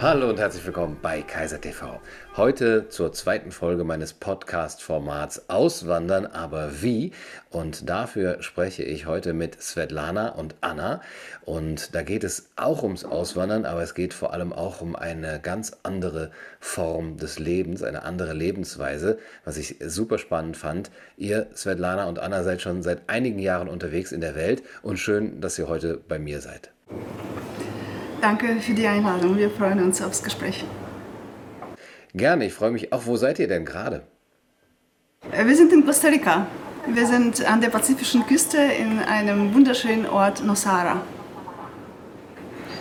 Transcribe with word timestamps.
Hallo 0.00 0.28
und 0.28 0.38
herzlich 0.38 0.64
willkommen 0.64 0.96
bei 1.02 1.22
Kaiser 1.22 1.60
TV. 1.60 2.00
Heute 2.36 2.88
zur 2.88 3.12
zweiten 3.12 3.50
Folge 3.50 3.82
meines 3.82 4.12
Podcast-Formats 4.12 5.50
Auswandern, 5.50 6.24
aber 6.24 6.82
wie? 6.82 7.10
Und 7.50 7.88
dafür 7.88 8.40
spreche 8.40 8.84
ich 8.84 9.06
heute 9.06 9.32
mit 9.32 9.60
Svetlana 9.60 10.28
und 10.28 10.54
Anna. 10.60 11.00
Und 11.44 11.96
da 11.96 12.02
geht 12.02 12.22
es 12.22 12.50
auch 12.54 12.84
ums 12.84 13.04
Auswandern, 13.04 13.64
aber 13.64 13.82
es 13.82 13.94
geht 13.94 14.14
vor 14.14 14.32
allem 14.32 14.52
auch 14.52 14.80
um 14.80 14.94
eine 14.94 15.40
ganz 15.40 15.76
andere 15.82 16.30
Form 16.60 17.16
des 17.16 17.40
Lebens, 17.40 17.82
eine 17.82 18.04
andere 18.04 18.34
Lebensweise, 18.34 19.18
was 19.44 19.56
ich 19.56 19.78
super 19.84 20.18
spannend 20.18 20.56
fand. 20.56 20.92
Ihr, 21.16 21.48
Svetlana 21.56 22.04
und 22.04 22.20
Anna, 22.20 22.44
seid 22.44 22.62
schon 22.62 22.84
seit 22.84 23.08
einigen 23.08 23.40
Jahren 23.40 23.68
unterwegs 23.68 24.12
in 24.12 24.20
der 24.20 24.36
Welt 24.36 24.62
und 24.82 25.00
schön, 25.00 25.40
dass 25.40 25.58
ihr 25.58 25.68
heute 25.68 25.96
bei 25.96 26.20
mir 26.20 26.40
seid. 26.40 26.70
Danke 28.20 28.60
für 28.60 28.74
die 28.74 28.86
Einladung. 28.86 29.36
Wir 29.36 29.50
freuen 29.50 29.80
uns 29.80 30.02
aufs 30.02 30.22
Gespräch. 30.22 30.64
Gerne, 32.14 32.46
ich 32.46 32.54
freue 32.54 32.70
mich 32.70 32.92
auch. 32.92 33.06
Wo 33.06 33.16
seid 33.16 33.38
ihr 33.38 33.48
denn 33.48 33.64
gerade? 33.64 34.02
Äh, 35.32 35.46
wir 35.46 35.56
sind 35.56 35.72
in 35.72 35.84
Costa 35.84 36.08
Rica. 36.08 36.46
Wir 36.86 37.06
sind 37.06 37.44
an 37.44 37.60
der 37.60 37.68
pazifischen 37.68 38.26
Küste 38.26 38.56
in 38.56 38.98
einem 39.00 39.54
wunderschönen 39.54 40.06
Ort 40.06 40.42
Nosara. 40.42 41.02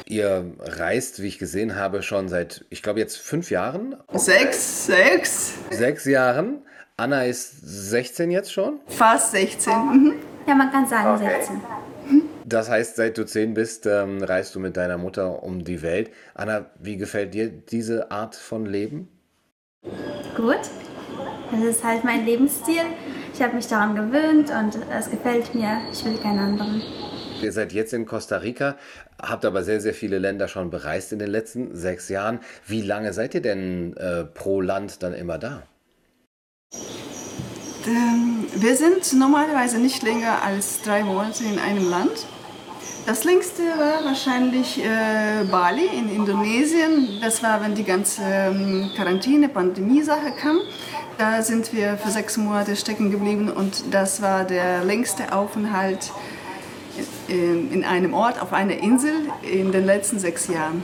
Ihr 0.06 0.46
reist, 0.60 1.22
wie 1.22 1.28
ich 1.28 1.38
gesehen 1.38 1.76
habe, 1.76 2.02
schon 2.02 2.30
seit, 2.30 2.66
ich 2.70 2.82
glaube, 2.82 3.00
jetzt 3.00 3.18
fünf 3.18 3.52
Jahren? 3.52 3.98
Sechs, 4.14 4.86
sechs. 4.86 5.56
Sechs 5.70 6.06
Jahren. 6.06 6.62
Anna 6.96 7.26
ist 7.26 7.60
16 7.62 8.32
jetzt 8.32 8.52
schon? 8.54 8.80
Fast 8.88 9.32
16. 9.32 9.74
Mhm. 9.74 10.14
Ja, 10.48 10.56
man 10.56 10.72
kann 10.72 10.88
sagen 10.88 11.16
okay. 11.16 11.36
16. 11.38 11.62
Das 12.50 12.70
heißt, 12.70 12.96
seit 12.96 13.18
du 13.18 13.26
zehn 13.26 13.54
bist, 13.54 13.86
ähm, 13.88 14.24
reist 14.24 14.56
du 14.56 14.62
mit 14.62 14.78
deiner 14.78 14.98
Mutter 14.98 15.44
um 15.44 15.66
die 15.66 15.82
Welt. 15.82 16.12
Anna, 16.34 16.68
wie 16.80 16.96
gefällt 16.96 17.34
dir 17.34 17.50
diese 17.50 18.10
Art 18.10 18.36
von 18.36 18.66
Leben? 18.66 19.10
Gut. 20.34 20.62
Das 21.52 21.62
ist 21.62 21.84
halt 21.84 22.06
mein 22.06 22.26
Lebensstil. 22.26 22.84
Ich 23.34 23.42
habe 23.42 23.54
mich 23.54 23.68
daran 23.68 23.96
gewöhnt 23.98 24.50
und 24.50 24.80
es 24.98 25.10
gefällt 25.10 25.54
mir. 25.56 25.82
Ich 25.92 26.06
will 26.06 26.18
keinen 26.20 26.40
anderen. 26.40 26.82
Ihr 27.42 27.52
seid 27.52 27.74
jetzt 27.74 27.92
in 27.92 28.06
Costa 28.06 28.38
Rica, 28.38 28.78
habt 29.22 29.44
aber 29.44 29.64
sehr, 29.64 29.82
sehr 29.82 29.94
viele 29.94 30.18
Länder 30.18 30.48
schon 30.48 30.70
bereist 30.70 31.12
in 31.12 31.20
den 31.20 31.30
letzten 31.30 31.76
sechs 31.76 32.08
Jahren. 32.08 32.40
Wie 32.66 32.82
lange 32.82 33.12
seid 33.12 33.36
ihr 33.36 33.42
denn 33.42 33.96
äh, 33.98 34.24
pro 34.24 34.62
Land 34.62 35.04
dann 35.04 35.14
immer 35.14 35.38
da? 35.38 35.64
Ähm, 37.86 38.46
wir 38.56 38.76
sind 38.78 39.14
normalerweise 39.20 39.80
nicht 39.80 40.02
länger 40.02 40.42
als 40.44 40.82
drei 40.82 41.04
Monate 41.04 41.44
in 41.44 41.60
einem 41.60 41.90
Land. 41.90 42.26
Das 43.08 43.24
längste 43.24 43.62
war 43.64 44.04
wahrscheinlich 44.04 44.84
äh, 44.84 45.46
Bali 45.50 45.86
in 45.86 46.14
Indonesien. 46.14 47.22
Das 47.22 47.42
war, 47.42 47.64
wenn 47.64 47.74
die 47.74 47.86
ganze 47.86 48.22
ähm, 48.22 48.92
Quarantäne, 48.98 49.48
Pandemie-Sache 49.48 50.34
kam. 50.38 50.60
Da 51.18 51.42
sind 51.42 51.74
wir 51.74 51.96
für 51.96 52.12
sechs 52.12 52.36
Monate 52.36 52.76
stecken 52.76 53.10
geblieben 53.10 53.50
und 53.50 53.86
das 53.92 54.22
war 54.22 54.44
der 54.44 54.84
längste 54.84 55.32
Aufenthalt 55.32 56.12
in, 57.30 57.72
in 57.72 57.86
einem 57.86 58.14
Ort, 58.14 58.42
auf 58.42 58.52
einer 58.52 58.78
Insel 58.78 59.14
in 59.42 59.72
den 59.72 59.86
letzten 59.86 60.20
sechs 60.20 60.50
Jahren. 60.50 60.84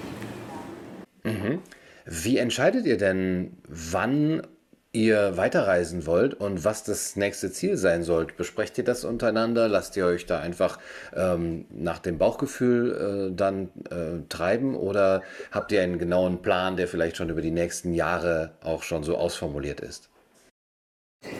Mhm. 1.25 1.59
Wie 2.05 2.37
entscheidet 2.37 2.85
ihr 2.85 2.97
denn, 2.97 3.57
wann 3.67 4.47
ihr 4.93 5.37
weiterreisen 5.37 6.05
wollt 6.05 6.35
und 6.35 6.63
was 6.63 6.83
das 6.83 7.15
nächste 7.15 7.51
Ziel 7.51 7.77
sein 7.77 8.03
soll. 8.03 8.27
Besprecht 8.37 8.77
ihr 8.77 8.83
das 8.83 9.03
untereinander? 9.03 9.67
Lasst 9.67 9.97
ihr 9.97 10.05
euch 10.05 10.27
da 10.27 10.39
einfach 10.39 10.77
ähm, 11.15 11.65
nach 11.71 11.97
dem 11.97 12.19
Bauchgefühl 12.19 13.31
äh, 13.31 13.35
dann 13.35 13.69
äh, 13.89 14.21
treiben 14.29 14.75
oder 14.75 15.23
habt 15.51 15.71
ihr 15.71 15.81
einen 15.81 15.97
genauen 15.97 16.43
Plan, 16.43 16.77
der 16.77 16.87
vielleicht 16.87 17.17
schon 17.17 17.29
über 17.29 17.41
die 17.41 17.51
nächsten 17.51 17.93
Jahre 17.93 18.51
auch 18.63 18.83
schon 18.83 19.03
so 19.03 19.17
ausformuliert 19.17 19.79
ist? 19.79 20.09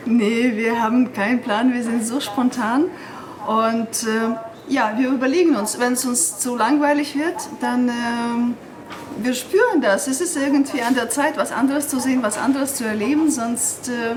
Nee, 0.06 0.54
wir 0.56 0.82
haben 0.82 1.14
keinen 1.14 1.42
Plan, 1.42 1.74
wir 1.74 1.84
sind 1.84 2.04
so 2.06 2.20
spontan 2.20 2.86
und 3.48 4.08
äh, 4.08 4.36
ja, 4.68 4.96
wir 4.98 5.10
überlegen 5.10 5.56
uns, 5.56 5.80
wenn 5.80 5.94
es 5.94 6.06
uns 6.06 6.40
zu 6.40 6.56
langweilig 6.56 7.16
wird, 7.16 7.36
dann 7.62 7.90
ähm, 7.90 8.56
wir 9.22 9.34
spüren 9.34 9.82
das. 9.82 10.08
Es 10.08 10.22
ist 10.22 10.36
irgendwie 10.36 10.82
an 10.82 10.96
der 10.96 11.10
Zeit, 11.10 11.38
was 11.38 11.52
anderes 11.52 11.88
zu 11.88 12.00
sehen, 12.00 12.24
was 12.24 12.38
anderes 12.38 12.76
zu 12.76 12.86
erleben, 12.86 13.30
sonst 13.30 13.90
äh, 13.90 14.16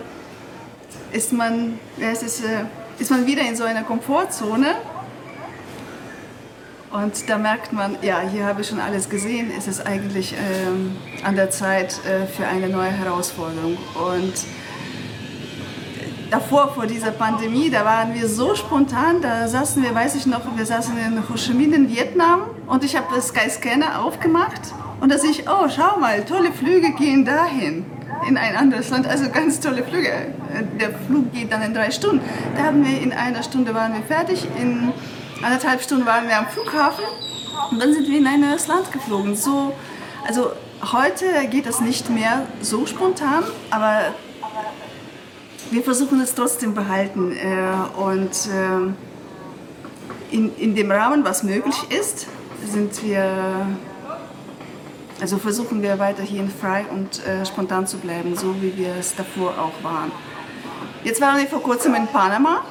ist, 1.16 1.32
man, 1.32 1.78
ja, 1.96 2.08
es 2.08 2.22
ist, 2.22 2.44
äh, 2.44 2.64
ist 2.98 3.10
man 3.10 3.26
wieder 3.26 3.42
in 3.42 3.56
so 3.56 3.64
einer 3.64 3.82
Komfortzone. 3.82 4.74
Und 6.92 7.28
da 7.28 7.36
merkt 7.36 7.72
man, 7.72 7.96
ja, 8.00 8.20
hier 8.20 8.46
habe 8.46 8.62
ich 8.62 8.68
schon 8.68 8.80
alles 8.80 9.10
gesehen, 9.10 9.50
es 9.56 9.66
ist 9.66 9.86
eigentlich 9.86 10.32
äh, 10.32 11.26
an 11.26 11.36
der 11.36 11.50
Zeit 11.50 12.00
äh, 12.06 12.26
für 12.26 12.46
eine 12.46 12.68
neue 12.68 12.90
Herausforderung. 12.90 13.76
Und 13.94 14.34
davor, 16.30 16.72
vor 16.72 16.86
dieser 16.86 17.10
Pandemie, 17.10 17.68
da 17.70 17.84
waren 17.84 18.14
wir 18.14 18.28
so 18.28 18.54
spontan, 18.54 19.20
da 19.20 19.46
saßen 19.46 19.82
wir, 19.82 19.94
weiß 19.94 20.14
ich 20.14 20.26
noch, 20.26 20.40
wir 20.56 20.64
saßen 20.64 20.96
in 20.96 21.28
Ho 21.28 21.34
Chi 21.34 21.52
Minh 21.52 21.74
in 21.74 21.90
Vietnam 21.90 22.42
und 22.66 22.82
ich 22.82 22.96
habe 22.96 23.06
das 23.14 23.28
Skyscanner 23.28 24.02
aufgemacht 24.02 24.72
und 25.00 25.12
da 25.12 25.18
sehe 25.18 25.30
ich, 25.30 25.44
oh, 25.48 25.68
schau 25.68 25.98
mal, 25.98 26.24
tolle 26.24 26.52
Flüge 26.52 26.92
gehen 26.92 27.24
dahin 27.24 27.84
in 28.28 28.36
ein 28.36 28.56
anderes 28.56 28.90
Land, 28.90 29.06
also 29.06 29.30
ganz 29.30 29.60
tolle 29.60 29.84
Flüge. 29.84 30.10
Der 30.80 30.90
Flug 31.06 31.32
geht 31.32 31.52
dann 31.52 31.62
in 31.62 31.74
drei 31.74 31.90
Stunden. 31.90 32.20
Da 32.56 32.64
haben 32.64 32.84
wir 32.84 33.00
in 33.00 33.12
einer 33.12 33.42
Stunde 33.42 33.74
waren 33.74 33.92
wir 33.94 34.02
fertig, 34.02 34.46
in 34.60 34.92
anderthalb 35.42 35.82
Stunden 35.82 36.06
waren 36.06 36.26
wir 36.28 36.38
am 36.38 36.46
Flughafen 36.46 37.04
und 37.70 37.80
dann 37.80 37.92
sind 37.92 38.08
wir 38.08 38.18
in 38.18 38.26
ein 38.26 38.40
neues 38.40 38.66
Land 38.66 38.90
geflogen. 38.92 39.36
So, 39.36 39.74
also 40.26 40.52
heute 40.92 41.26
geht 41.50 41.66
das 41.66 41.80
nicht 41.80 42.10
mehr 42.10 42.46
so 42.60 42.86
spontan, 42.86 43.44
aber 43.70 44.14
wir 45.70 45.82
versuchen 45.82 46.20
es 46.20 46.34
trotzdem 46.34 46.74
behalten 46.74 47.32
äh, 47.32 48.00
und 48.00 48.30
äh, 48.30 48.92
in, 50.34 50.56
in 50.56 50.74
dem 50.74 50.90
Rahmen, 50.90 51.24
was 51.24 51.42
möglich 51.42 51.76
ist, 51.90 52.26
sind 52.64 53.02
wir 53.04 53.66
also 55.20 55.38
versuchen 55.38 55.82
wir 55.82 55.98
weiterhin 55.98 56.50
frei 56.50 56.84
und 56.90 57.24
äh, 57.26 57.44
spontan 57.46 57.86
zu 57.86 57.98
bleiben, 57.98 58.36
so 58.36 58.60
wie 58.60 58.76
wir 58.76 58.94
es 58.98 59.14
davor 59.14 59.50
auch 59.58 59.82
waren. 59.82 60.12
Jetzt 61.04 61.20
waren 61.20 61.38
wir 61.38 61.46
vor 61.46 61.62
kurzem 61.62 61.94
in 61.94 62.06
Panama 62.06 62.64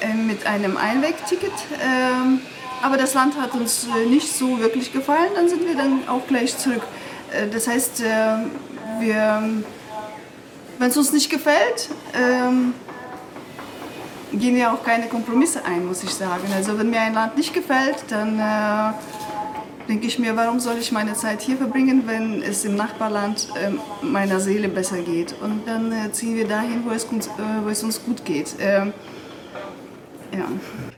äh, 0.00 0.14
mit 0.14 0.46
einem 0.46 0.76
Einwegticket, 0.76 1.50
äh, 1.50 2.38
aber 2.82 2.96
das 2.96 3.14
Land 3.14 3.38
hat 3.40 3.54
uns 3.54 3.86
äh, 3.86 4.06
nicht 4.06 4.32
so 4.32 4.60
wirklich 4.60 4.92
gefallen, 4.92 5.30
dann 5.34 5.48
sind 5.48 5.66
wir 5.66 5.76
dann 5.76 6.08
auch 6.08 6.26
gleich 6.26 6.56
zurück. 6.56 6.82
Äh, 7.32 7.48
das 7.48 7.66
heißt, 7.68 8.00
äh, 8.02 8.36
wenn 10.78 10.88
es 10.88 10.96
uns 10.96 11.12
nicht 11.12 11.28
gefällt, 11.28 11.90
ähm, 12.14 12.72
gehen 14.32 14.54
wir 14.54 14.72
auch 14.72 14.82
keine 14.82 15.06
Kompromisse 15.08 15.64
ein, 15.64 15.86
muss 15.86 16.02
ich 16.02 16.10
sagen. 16.10 16.44
Also 16.54 16.78
wenn 16.78 16.90
mir 16.90 17.00
ein 17.00 17.14
Land 17.14 17.36
nicht 17.36 17.52
gefällt, 17.52 18.04
dann 18.08 18.40
denke 19.88 20.06
ich 20.06 20.18
mir, 20.18 20.36
warum 20.36 20.60
soll 20.60 20.76
ich 20.78 20.92
meine 20.92 21.14
Zeit 21.14 21.40
hier 21.40 21.56
verbringen, 21.56 22.04
wenn 22.06 22.42
es 22.42 22.64
im 22.64 22.76
Nachbarland 22.76 23.48
äh, 23.60 23.70
meiner 24.04 24.40
Seele 24.40 24.68
besser 24.68 24.98
geht? 24.98 25.34
Und 25.40 25.66
dann 25.66 25.92
äh, 25.92 26.12
ziehen 26.12 26.36
wir 26.36 26.46
dahin, 26.46 26.84
wo 26.84 26.90
es, 26.90 27.04
uns, 27.04 27.26
äh, 27.26 27.30
wo 27.64 27.68
es 27.68 27.82
uns 27.82 28.04
gut 28.04 28.24
geht. 28.24 28.56
Ähm, 28.60 28.92
ja. 30.32 30.48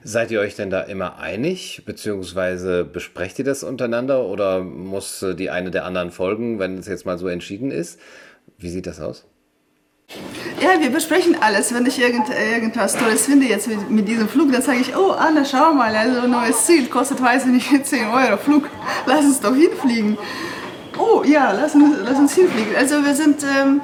Seid 0.02 0.30
ihr 0.30 0.40
euch 0.40 0.56
denn 0.56 0.70
da 0.70 0.80
immer 0.82 1.18
einig, 1.18 1.82
beziehungsweise 1.84 2.84
besprecht 2.84 3.38
ihr 3.38 3.44
das 3.44 3.62
untereinander 3.62 4.24
oder 4.24 4.62
muss 4.62 5.22
äh, 5.22 5.34
die 5.34 5.50
eine 5.50 5.70
der 5.70 5.84
anderen 5.84 6.10
folgen, 6.10 6.58
wenn 6.58 6.78
es 6.78 6.86
jetzt 6.86 7.06
mal 7.06 7.18
so 7.18 7.28
entschieden 7.28 7.70
ist? 7.70 8.00
Wie 8.56 8.70
sieht 8.70 8.86
das 8.86 9.00
aus? 9.00 9.26
Ja, 10.60 10.80
wir 10.80 10.90
besprechen 10.90 11.36
alles. 11.40 11.72
Wenn 11.72 11.86
ich 11.86 12.00
irgend, 12.00 12.28
irgendwas 12.30 12.96
Tolles 12.96 13.26
finde 13.26 13.46
jetzt 13.46 13.68
mit, 13.68 13.90
mit, 13.90 14.08
diesem 14.08 14.28
Flug, 14.28 14.50
dann 14.50 14.62
sage 14.62 14.78
ich, 14.78 14.96
oh 14.96 15.12
Anna, 15.12 15.44
schau 15.44 15.72
mal, 15.72 15.94
also 15.94 16.26
neues 16.26 16.64
Ziel, 16.64 16.86
kostet 16.86 17.22
weiß 17.22 17.46
ich 17.46 17.52
nicht 17.72 17.86
10 17.86 18.06
Euro 18.08 18.36
Flug, 18.38 18.68
lass 19.06 19.24
uns 19.24 19.40
doch 19.40 19.54
hinfliegen. 19.54 20.18
Oh 20.98 21.22
ja, 21.24 21.52
lass 21.52 21.74
uns, 21.74 21.96
lass 22.02 22.18
uns 22.18 22.34
hinfliegen. 22.34 22.74
Also 22.76 23.04
wir 23.04 23.14
sind, 23.14 23.44
ähm, 23.44 23.80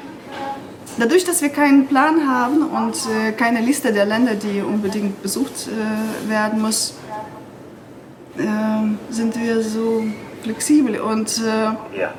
dadurch, 0.98 1.24
dass 1.24 1.42
wir 1.42 1.50
keinen 1.50 1.86
Plan 1.86 2.28
haben 2.28 2.62
und 2.62 2.96
äh, 3.06 3.32
keine 3.32 3.60
Liste 3.60 3.92
der 3.92 4.06
Länder, 4.06 4.34
die 4.34 4.60
unbedingt 4.62 5.22
besucht 5.22 5.68
äh, 5.68 6.28
werden 6.28 6.60
muss, 6.60 6.94
äh, 8.36 9.12
sind 9.12 9.40
wir 9.40 9.62
so 9.62 10.04
flexibel 10.42 11.00
und 11.00 11.38
äh, 11.38 12.00
ja 12.00 12.14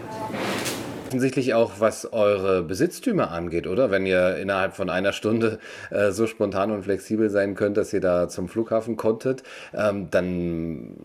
offensichtlich 1.05 1.53
auch, 1.53 1.79
was 1.79 2.11
eure 2.11 2.63
Besitztümer 2.63 3.31
angeht, 3.31 3.67
oder? 3.67 3.91
Wenn 3.91 4.05
ihr 4.05 4.37
innerhalb 4.37 4.75
von 4.75 4.89
einer 4.89 5.13
Stunde 5.13 5.59
äh, 5.91 6.11
so 6.11 6.27
spontan 6.27 6.71
und 6.71 6.83
flexibel 6.83 7.29
sein 7.29 7.55
könnt, 7.55 7.77
dass 7.77 7.93
ihr 7.93 8.01
da 8.01 8.27
zum 8.27 8.49
Flughafen 8.49 8.97
konntet, 8.97 9.43
ähm, 9.73 10.09
dann 10.09 10.95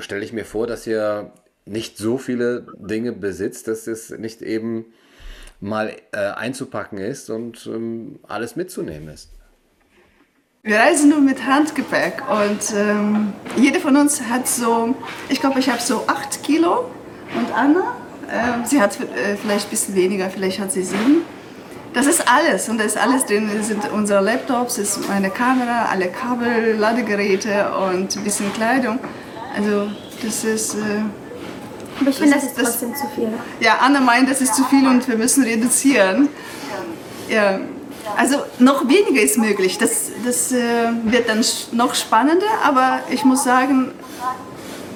stelle 0.00 0.24
ich 0.24 0.32
mir 0.32 0.44
vor, 0.44 0.66
dass 0.66 0.86
ihr 0.86 1.30
nicht 1.64 1.98
so 1.98 2.18
viele 2.18 2.66
Dinge 2.78 3.12
besitzt, 3.12 3.68
dass 3.68 3.86
es 3.86 4.10
nicht 4.10 4.42
eben 4.42 4.86
mal 5.60 5.94
äh, 6.12 6.18
einzupacken 6.18 6.98
ist 6.98 7.30
und 7.30 7.66
ähm, 7.66 8.18
alles 8.26 8.56
mitzunehmen 8.56 9.08
ist. 9.08 9.30
Wir 10.62 10.78
reisen 10.78 11.10
nur 11.10 11.20
mit 11.20 11.44
Handgepäck 11.44 12.22
und 12.28 12.74
ähm, 12.74 13.32
jeder 13.56 13.80
von 13.80 13.96
uns 13.96 14.20
hat 14.22 14.48
so, 14.48 14.94
ich 15.28 15.40
glaube, 15.40 15.60
ich 15.60 15.68
habe 15.68 15.80
so 15.80 16.04
acht 16.06 16.42
Kilo 16.42 16.90
und 17.34 17.52
Anna 17.54 18.07
sie 18.64 18.80
hat 18.80 18.98
äh, 19.00 19.36
vielleicht 19.40 19.66
ein 19.66 19.70
bisschen 19.70 19.94
weniger, 19.94 20.30
vielleicht 20.30 20.60
hat 20.60 20.72
sie 20.72 20.82
sieben. 20.82 21.22
Das 21.94 22.06
ist 22.06 22.28
alles 22.28 22.68
und 22.68 22.78
da 22.78 22.84
ist 22.84 22.96
alles 22.96 23.24
drin. 23.24 23.50
Das 23.56 23.68
sind 23.68 23.90
unsere 23.90 24.22
Laptops, 24.22 24.78
ist 24.78 25.08
meine 25.08 25.30
Kamera, 25.30 25.86
alle 25.90 26.08
Kabel, 26.08 26.76
Ladegeräte 26.78 27.70
und 27.72 28.16
ein 28.16 28.24
bisschen 28.24 28.52
Kleidung. 28.52 28.98
Also 29.56 29.90
das 30.22 30.44
ist... 30.44 30.74
Äh, 30.74 30.78
Aber 32.00 32.10
ich 32.10 32.16
finde, 32.16 32.34
das, 32.34 32.42
das, 32.42 32.52
ist 32.52 32.64
trotzdem 32.64 32.90
das, 32.92 33.00
zu 33.00 33.06
viel. 33.14 33.28
Ja, 33.60 33.78
Anna 33.80 34.00
meint, 34.00 34.30
das 34.30 34.40
ist 34.40 34.54
zu 34.54 34.64
viel 34.64 34.86
und 34.86 35.08
wir 35.08 35.16
müssen 35.16 35.42
reduzieren. 35.42 36.28
Ja, 37.28 37.60
also 38.16 38.36
noch 38.58 38.88
weniger 38.88 39.22
ist 39.22 39.38
möglich. 39.38 39.78
Das, 39.78 40.10
das 40.24 40.52
äh, 40.52 40.58
wird 41.04 41.28
dann 41.28 41.44
noch 41.72 41.94
spannender, 41.94 42.46
aber 42.64 43.00
ich 43.10 43.24
muss 43.24 43.44
sagen, 43.44 43.92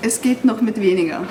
es 0.02 0.20
geht 0.20 0.44
noch 0.44 0.60
mit 0.60 0.80
weniger. 0.80 1.22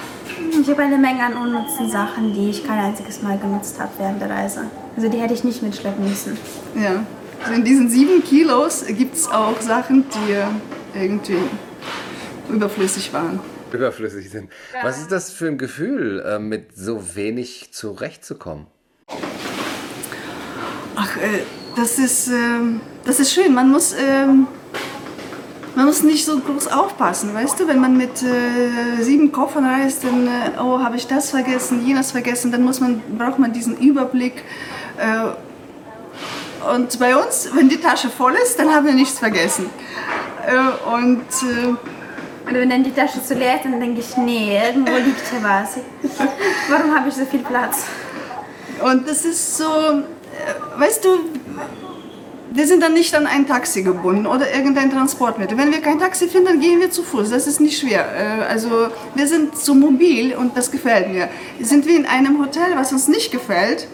Ich 0.61 0.69
habe 0.69 0.83
eine 0.83 0.99
Menge 0.99 1.23
an 1.25 1.33
unnützen 1.33 1.89
Sachen, 1.89 2.35
die 2.35 2.51
ich 2.51 2.63
kein 2.63 2.77
einziges 2.77 3.23
Mal 3.23 3.39
genutzt 3.39 3.79
habe 3.79 3.91
während 3.97 4.21
der 4.21 4.29
Reise. 4.29 4.65
Also 4.95 5.09
die 5.09 5.17
hätte 5.17 5.33
ich 5.33 5.43
nicht 5.43 5.63
mitschleppen 5.63 6.07
müssen. 6.07 6.37
Ja, 6.75 7.03
also 7.41 7.53
in 7.55 7.63
diesen 7.63 7.89
sieben 7.89 8.23
Kilos 8.23 8.85
gibt 8.85 9.15
es 9.15 9.27
auch 9.27 9.59
Sachen, 9.59 10.05
die 10.13 10.99
irgendwie 10.99 11.39
überflüssig 12.47 13.11
waren. 13.11 13.39
Überflüssig 13.73 14.29
sind. 14.29 14.51
Was 14.83 14.99
ist 14.99 15.11
das 15.11 15.31
für 15.31 15.47
ein 15.47 15.57
Gefühl, 15.57 16.19
äh, 16.19 16.37
mit 16.37 16.77
so 16.77 17.15
wenig 17.15 17.73
zurechtzukommen? 17.73 18.67
Ach, 20.95 21.17
äh, 21.17 21.39
das 21.75 21.97
ist, 21.97 22.27
äh, 22.27 22.33
das 23.03 23.19
ist 23.19 23.33
schön. 23.33 23.55
Man 23.55 23.71
muss, 23.71 23.93
äh, 23.93 24.27
man 25.75 25.85
muss 25.85 26.03
nicht 26.03 26.25
so 26.25 26.39
groß 26.39 26.67
aufpassen, 26.67 27.33
weißt 27.33 27.59
du? 27.59 27.67
Wenn 27.67 27.79
man 27.79 27.97
mit 27.97 28.21
äh, 28.21 29.01
sieben 29.01 29.31
Koffern 29.31 29.65
reist, 29.65 30.03
dann 30.03 30.27
äh, 30.27 30.59
oh, 30.59 30.79
habe 30.79 30.97
ich 30.97 31.07
das 31.07 31.29
vergessen, 31.29 31.85
jenes 31.85 32.11
vergessen, 32.11 32.51
dann 32.51 32.63
muss 32.63 32.79
man, 32.79 33.01
braucht 33.17 33.39
man 33.39 33.53
diesen 33.53 33.77
Überblick. 33.77 34.43
Äh, 34.97 36.71
und 36.73 36.99
bei 36.99 37.15
uns, 37.15 37.49
wenn 37.53 37.69
die 37.69 37.77
Tasche 37.77 38.09
voll 38.09 38.33
ist, 38.43 38.59
dann 38.59 38.69
haben 38.69 38.85
wir 38.85 38.93
nichts 38.93 39.17
vergessen. 39.17 39.69
Äh, 40.45 40.89
und 40.93 41.21
und 42.43 42.55
wenn 42.55 42.69
dann 42.69 42.83
die 42.83 42.91
Tasche 42.91 43.23
zu 43.23 43.35
leer 43.35 43.55
ist, 43.55 43.65
dann 43.65 43.79
denke 43.79 44.01
ich, 44.01 44.17
nee, 44.17 44.59
irgendwo 44.61 44.91
liegt 44.91 45.29
hier 45.29 45.41
was. 45.41 45.77
Warum 46.69 46.93
habe 46.93 47.07
ich 47.07 47.15
so 47.15 47.25
viel 47.25 47.39
Platz? 47.39 47.85
Und 48.83 49.07
das 49.07 49.23
ist 49.25 49.57
so, 49.57 49.65
weißt 50.77 51.05
du, 51.05 51.19
wir 52.53 52.67
sind 52.67 52.83
dann 52.83 52.93
nicht 52.93 53.15
an 53.15 53.27
ein 53.27 53.47
Taxi 53.47 53.81
gebunden 53.81 54.27
oder 54.27 54.53
irgendein 54.53 54.91
Transportmittel. 54.91 55.57
Wenn 55.57 55.71
wir 55.71 55.79
kein 55.79 55.99
Taxi 55.99 56.27
finden, 56.27 56.59
gehen 56.59 56.81
wir 56.81 56.91
zu 56.91 57.01
Fuß. 57.01 57.29
Das 57.29 57.47
ist 57.47 57.61
nicht 57.61 57.79
schwer. 57.79 58.05
Äh, 58.13 58.43
also 58.43 58.89
wir 59.15 59.27
sind 59.27 59.57
so 59.57 59.73
mobil 59.73 60.35
und 60.35 60.57
das 60.57 60.69
gefällt 60.69 61.11
mir. 61.11 61.29
Sind 61.61 61.87
wir 61.87 61.95
in 61.95 62.05
einem 62.05 62.39
Hotel, 62.39 62.75
was 62.75 62.91
uns 62.91 63.07
nicht 63.07 63.31
gefällt, 63.31 63.87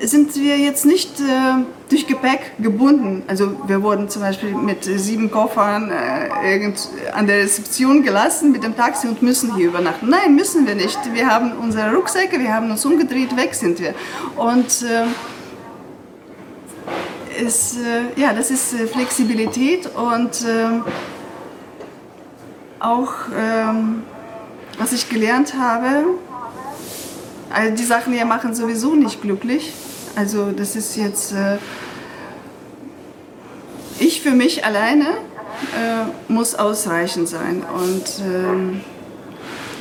sind 0.00 0.34
wir 0.36 0.58
jetzt 0.58 0.84
nicht 0.86 1.20
äh, 1.20 1.64
durch 1.88 2.06
Gepäck 2.06 2.52
gebunden. 2.60 3.22
Also 3.26 3.56
wir 3.66 3.82
wurden 3.82 4.08
zum 4.08 4.22
Beispiel 4.22 4.54
mit 4.54 4.84
sieben 4.84 5.30
Koffern 5.30 5.90
äh, 5.90 6.52
irgend 6.52 6.88
an 7.14 7.26
der 7.26 7.38
Rezeption 7.38 8.02
gelassen 8.02 8.52
mit 8.52 8.62
dem 8.62 8.76
Taxi 8.76 9.08
und 9.08 9.22
müssen 9.22 9.54
hier 9.56 9.68
übernachten. 9.68 10.08
Nein, 10.08 10.36
müssen 10.36 10.66
wir 10.66 10.74
nicht. 10.76 10.98
Wir 11.12 11.28
haben 11.28 11.52
unsere 11.60 11.94
Rucksäcke, 11.94 12.38
wir 12.38 12.52
haben 12.54 12.70
uns 12.70 12.84
umgedreht, 12.84 13.36
weg 13.36 13.54
sind 13.54 13.80
wir. 13.80 13.94
Und 14.36 14.82
äh, 14.82 15.06
ist, 17.40 17.76
äh, 17.76 18.20
ja, 18.20 18.32
das 18.32 18.50
ist 18.50 18.74
äh, 18.74 18.86
Flexibilität 18.86 19.88
und 19.94 20.44
ähm, 20.46 20.84
auch, 22.80 23.12
ähm, 23.36 24.02
was 24.78 24.92
ich 24.92 25.08
gelernt 25.08 25.54
habe, 25.58 26.04
also 27.50 27.74
die 27.74 27.84
Sachen 27.84 28.12
hier 28.12 28.24
machen 28.24 28.54
sowieso 28.54 28.94
nicht 28.94 29.22
glücklich. 29.22 29.72
Also 30.16 30.50
das 30.50 30.76
ist 30.76 30.96
jetzt, 30.96 31.32
äh, 31.32 31.58
ich 33.98 34.20
für 34.22 34.32
mich 34.32 34.64
alleine 34.64 35.06
äh, 35.06 36.32
muss 36.32 36.54
ausreichend 36.54 37.28
sein. 37.28 37.62
Und 37.62 38.22
ähm, 38.24 38.80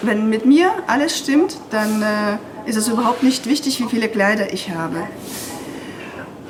wenn 0.01 0.29
mit 0.29 0.45
mir 0.45 0.71
alles 0.87 1.17
stimmt, 1.17 1.57
dann 1.71 2.01
äh, 2.01 2.69
ist 2.69 2.77
es 2.77 2.87
überhaupt 2.87 3.23
nicht 3.23 3.47
wichtig, 3.47 3.79
wie 3.79 3.89
viele 3.89 4.07
Kleider 4.07 4.53
ich 4.53 4.69
habe. 4.69 5.07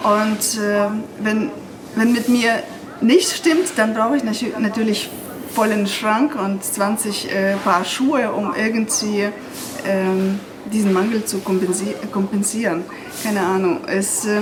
Und 0.03 0.59
äh, 0.61 0.87
wenn, 1.19 1.49
wenn 1.95 2.11
mit 2.11 2.27
mir 2.29 2.61
nichts 3.01 3.37
stimmt, 3.37 3.77
dann 3.77 3.93
brauche 3.93 4.17
ich 4.17 4.23
natürlich 4.23 5.09
vollen 5.53 5.87
Schrank 5.87 6.35
und 6.35 6.63
20 6.63 7.31
äh, 7.31 7.55
Paar 7.63 7.85
Schuhe, 7.85 8.31
um 8.31 8.53
irgendwie 8.55 9.29
ähm, 9.85 10.39
diesen 10.71 10.93
Mangel 10.93 11.23
zu 11.25 11.39
kompensi 11.39 11.95
kompensieren. 12.11 12.83
Keine 13.23 13.41
Ahnung. 13.41 13.81
Es, 13.87 14.25
äh, 14.25 14.41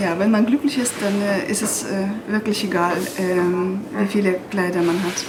ja, 0.00 0.18
wenn 0.18 0.30
man 0.30 0.46
glücklich 0.46 0.78
ist, 0.78 0.94
dann 1.00 1.20
äh, 1.22 1.50
ist 1.50 1.62
es 1.62 1.84
äh, 1.84 2.06
wirklich 2.28 2.64
egal, 2.64 2.96
ähm, 3.18 3.82
wie 3.98 4.06
viele 4.06 4.38
Kleider 4.50 4.80
man 4.82 4.96
hat. 5.04 5.24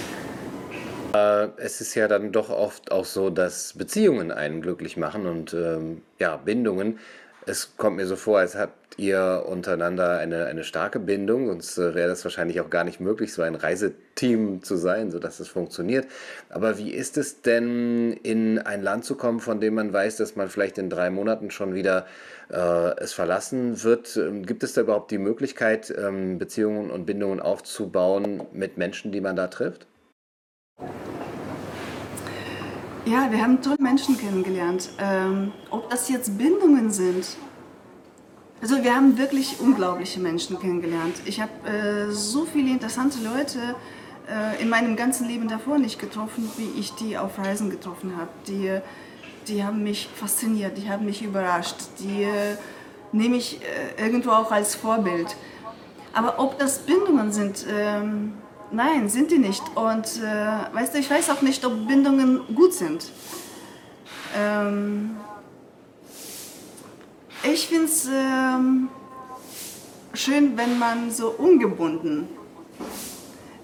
Äh, 1.14 1.50
es 1.62 1.80
ist 1.80 1.94
ja 1.94 2.08
dann 2.08 2.32
doch 2.32 2.48
oft 2.48 2.90
auch 2.90 3.04
so, 3.04 3.28
dass 3.28 3.74
Beziehungen 3.74 4.30
einen 4.30 4.62
glücklich 4.62 4.96
machen 4.96 5.26
und 5.26 5.52
ähm, 5.52 6.02
ja, 6.18 6.36
Bindungen. 6.36 6.98
Es 7.44 7.76
kommt 7.76 7.96
mir 7.96 8.06
so 8.06 8.14
vor, 8.14 8.38
als 8.38 8.54
habt 8.54 8.98
ihr 8.98 9.44
untereinander 9.48 10.18
eine, 10.18 10.46
eine 10.46 10.62
starke 10.62 11.00
Bindung, 11.00 11.48
sonst 11.48 11.76
äh, 11.76 11.94
wäre 11.94 12.08
das 12.08 12.22
wahrscheinlich 12.24 12.60
auch 12.60 12.70
gar 12.70 12.84
nicht 12.84 13.00
möglich, 13.00 13.32
so 13.32 13.42
ein 13.42 13.56
Reiseteam 13.56 14.62
zu 14.62 14.76
sein, 14.76 15.10
sodass 15.10 15.40
es 15.40 15.48
funktioniert. 15.48 16.06
Aber 16.50 16.78
wie 16.78 16.92
ist 16.92 17.16
es 17.16 17.42
denn, 17.42 18.12
in 18.22 18.58
ein 18.58 18.82
Land 18.82 19.04
zu 19.04 19.16
kommen, 19.16 19.40
von 19.40 19.60
dem 19.60 19.74
man 19.74 19.92
weiß, 19.92 20.18
dass 20.18 20.36
man 20.36 20.48
vielleicht 20.48 20.78
in 20.78 20.88
drei 20.88 21.10
Monaten 21.10 21.50
schon 21.50 21.74
wieder 21.74 22.06
äh, 22.48 22.96
es 23.00 23.12
verlassen 23.12 23.82
wird? 23.82 24.16
Ähm, 24.16 24.46
gibt 24.46 24.62
es 24.62 24.74
da 24.74 24.82
überhaupt 24.82 25.10
die 25.10 25.18
Möglichkeit, 25.18 25.92
ähm, 25.96 26.38
Beziehungen 26.38 26.90
und 26.90 27.06
Bindungen 27.06 27.40
aufzubauen 27.40 28.46
mit 28.52 28.78
Menschen, 28.78 29.10
die 29.10 29.20
man 29.20 29.34
da 29.34 29.48
trifft? 29.48 29.86
Ja, 33.04 33.32
wir 33.32 33.42
haben 33.42 33.60
tolle 33.60 33.78
Menschen 33.80 34.16
kennengelernt. 34.16 34.90
Ähm, 34.98 35.52
ob 35.70 35.90
das 35.90 36.08
jetzt 36.08 36.38
Bindungen 36.38 36.92
sind. 36.92 37.36
Also 38.60 38.80
wir 38.84 38.94
haben 38.94 39.18
wirklich 39.18 39.58
unglaubliche 39.58 40.20
Menschen 40.20 40.60
kennengelernt. 40.60 41.16
Ich 41.24 41.40
habe 41.40 41.50
äh, 41.68 42.12
so 42.12 42.44
viele 42.44 42.70
interessante 42.70 43.18
Leute 43.18 43.58
äh, 44.30 44.62
in 44.62 44.68
meinem 44.68 44.94
ganzen 44.94 45.26
Leben 45.26 45.48
davor 45.48 45.78
nicht 45.78 45.98
getroffen, 45.98 46.48
wie 46.56 46.78
ich 46.78 46.92
die 46.92 47.18
auf 47.18 47.38
Reisen 47.38 47.70
getroffen 47.70 48.16
habe. 48.16 48.30
Die, 48.46 48.78
die 49.48 49.64
haben 49.64 49.82
mich 49.82 50.08
fasziniert, 50.14 50.78
die 50.78 50.88
haben 50.88 51.04
mich 51.04 51.22
überrascht, 51.24 51.74
die 51.98 52.22
äh, 52.22 52.56
nehme 53.10 53.34
ich 53.34 53.58
äh, 53.62 54.00
irgendwo 54.00 54.30
auch 54.30 54.52
als 54.52 54.76
Vorbild. 54.76 55.34
Aber 56.12 56.38
ob 56.38 56.56
das 56.60 56.78
Bindungen 56.78 57.32
sind, 57.32 57.66
ähm, 57.68 58.34
Nein, 58.72 59.10
sind 59.10 59.30
die 59.30 59.38
nicht. 59.38 59.62
Und 59.74 60.22
äh, 60.22 60.74
weißt 60.74 60.94
du, 60.94 60.98
ich 60.98 61.10
weiß 61.10 61.28
auch 61.28 61.42
nicht, 61.42 61.62
ob 61.66 61.86
Bindungen 61.86 62.40
gut 62.54 62.72
sind. 62.72 63.12
Ähm, 64.34 65.16
ich 67.42 67.68
finde 67.68 67.84
es 67.84 68.06
ähm, 68.06 68.88
schön, 70.14 70.56
wenn 70.56 70.78
man 70.78 71.10
so 71.10 71.28
ungebunden 71.28 72.28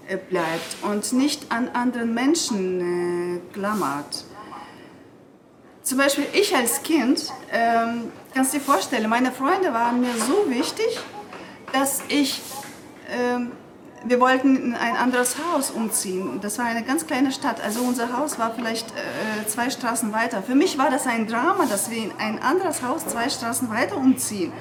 äh, 0.07 0.17
bleibt 0.17 0.77
und 0.83 1.11
nicht 1.13 1.51
an 1.51 1.69
anderen 1.69 2.13
Menschen 2.13 3.37
äh, 3.37 3.53
klammert. 3.53 4.25
Zum 5.81 5.97
Beispiel 5.97 6.27
ich 6.33 6.55
als 6.55 6.83
Kind, 6.83 7.33
ähm, 7.51 8.11
kannst 8.35 8.53
dir 8.53 8.61
vorstellen, 8.61 9.09
meine 9.09 9.31
Freunde 9.31 9.73
waren 9.73 10.01
mir 10.01 10.13
so 10.15 10.47
wichtig, 10.51 10.99
dass 11.73 12.03
ich 12.09 12.41
ähm, 13.09 13.53
wir 14.05 14.19
wollten 14.19 14.55
in 14.55 14.75
ein 14.75 14.95
anderes 14.95 15.35
Haus 15.37 15.71
umziehen. 15.71 16.39
Das 16.41 16.57
war 16.57 16.65
eine 16.65 16.83
ganz 16.83 17.05
kleine 17.05 17.31
Stadt. 17.31 17.61
Also 17.61 17.81
unser 17.81 18.17
Haus 18.17 18.39
war 18.39 18.53
vielleicht 18.53 18.87
äh, 18.91 19.47
zwei 19.47 19.69
Straßen 19.69 20.13
weiter. 20.13 20.41
Für 20.41 20.55
mich 20.55 20.77
war 20.77 20.89
das 20.89 21.05
ein 21.05 21.27
Drama, 21.27 21.65
dass 21.65 21.89
wir 21.89 21.97
in 21.97 22.11
ein 22.17 22.39
anderes 22.41 22.81
Haus 22.81 23.05
zwei 23.05 23.29
Straßen 23.29 23.69
weiter 23.69 23.97
umziehen. 23.97 24.53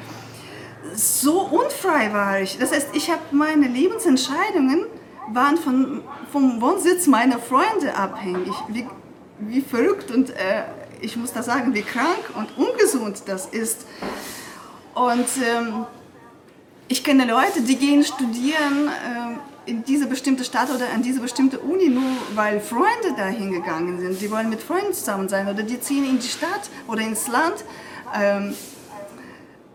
So 0.95 1.43
unfrei 1.43 2.13
war 2.13 2.41
ich. 2.41 2.59
Das 2.59 2.73
heißt, 2.73 2.89
ich 2.95 3.11
habe 3.11 3.21
meine 3.31 3.69
Lebensentscheidungen 3.69 4.87
waren 5.29 5.57
von, 5.57 6.03
vom 6.33 6.61
Wohnsitz 6.61 7.07
meiner 7.07 7.39
Freunde 7.39 7.95
abhängig. 7.95 8.55
Wie, 8.69 8.87
wie 9.41 9.61
verrückt 9.61 10.11
und 10.11 10.31
äh, 10.31 10.65
ich 11.01 11.17
muss 11.17 11.33
da 11.33 11.43
sagen, 11.43 11.75
wie 11.75 11.83
krank 11.83 12.31
und 12.35 12.49
ungesund 12.57 13.23
das 13.27 13.47
ist. 13.47 13.87
Und 14.95 15.27
ähm, 15.45 15.87
ich 16.89 17.05
kenne 17.05 17.27
Leute, 17.27 17.61
die 17.61 17.77
gehen 17.77 18.03
studieren 18.03 18.89
äh, 18.89 19.71
in 19.71 19.85
diese 19.85 20.07
bestimmte 20.07 20.45
Stadt 20.45 20.71
oder 20.75 20.91
an 20.95 21.03
diese 21.03 21.21
bestimmte 21.21 21.59
Uni, 21.59 21.91
nur 21.91 22.11
weil 22.35 22.61
Freunde 22.61 23.15
da 23.17 23.27
hingegangen 23.27 24.01
sind. 24.01 24.21
Die 24.21 24.31
wollen 24.31 24.49
mit 24.49 24.63
Freunden 24.63 24.95
zusammen 24.95 25.29
sein 25.29 25.49
oder 25.49 25.63
die 25.63 25.79
ziehen 25.79 26.09
in 26.09 26.19
die 26.19 26.29
Stadt 26.29 26.71
oder 26.87 27.03
ins 27.03 27.29
Land 27.29 27.65
ähm, 28.19 28.55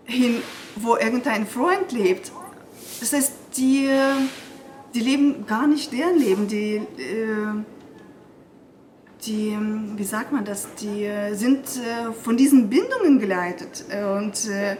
hin, 0.05 0.41
wo 0.75 0.96
irgendein 0.96 1.46
Freund 1.46 1.91
lebt. 1.91 2.32
Das 3.00 3.13
heißt, 3.13 3.34
die, 3.58 3.88
die 4.96 5.00
leben 5.00 5.46
gar 5.46 5.67
nicht 5.67 5.93
deren 5.93 6.17
Leben, 6.17 6.48
die, 6.48 6.77
äh, 6.77 7.63
die, 9.25 9.58
wie 9.96 10.03
sagt 10.03 10.32
man 10.32 10.46
das, 10.46 10.67
die 10.75 11.03
äh, 11.03 11.34
sind 11.36 11.60
äh, 11.77 12.12
von 12.12 12.38
diesen 12.38 12.70
Bindungen 12.70 13.20
geleitet 13.20 13.86
und 14.17 14.50
äh, 14.50 14.77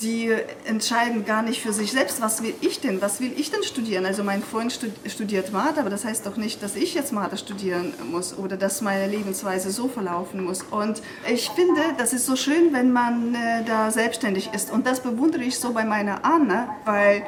die 0.00 0.30
entscheiden 0.64 1.24
gar 1.24 1.42
nicht 1.42 1.62
für 1.62 1.72
sich 1.72 1.92
selbst, 1.92 2.20
was 2.20 2.42
will 2.42 2.54
ich 2.60 2.80
denn, 2.80 3.00
was 3.00 3.20
will 3.20 3.32
ich 3.36 3.50
denn 3.50 3.62
studieren. 3.62 4.06
Also 4.06 4.24
mein 4.24 4.42
Freund 4.42 4.78
studiert 5.06 5.52
Mathe, 5.52 5.80
aber 5.80 5.90
das 5.90 6.04
heißt 6.04 6.26
doch 6.26 6.36
nicht, 6.36 6.62
dass 6.62 6.76
ich 6.76 6.94
jetzt 6.94 7.12
Mathe 7.12 7.36
studieren 7.36 7.94
muss 8.10 8.36
oder 8.36 8.56
dass 8.56 8.80
meine 8.80 9.10
Lebensweise 9.10 9.70
so 9.70 9.88
verlaufen 9.88 10.44
muss. 10.44 10.62
Und 10.62 11.02
ich 11.30 11.50
finde, 11.50 11.80
das 11.98 12.12
ist 12.12 12.26
so 12.26 12.36
schön, 12.36 12.72
wenn 12.72 12.92
man 12.92 13.36
da 13.66 13.90
selbstständig 13.90 14.50
ist. 14.52 14.70
Und 14.70 14.86
das 14.86 15.00
bewundere 15.00 15.42
ich 15.42 15.58
so 15.58 15.72
bei 15.72 15.84
meiner 15.84 16.24
Anne, 16.24 16.68
weil 16.84 17.24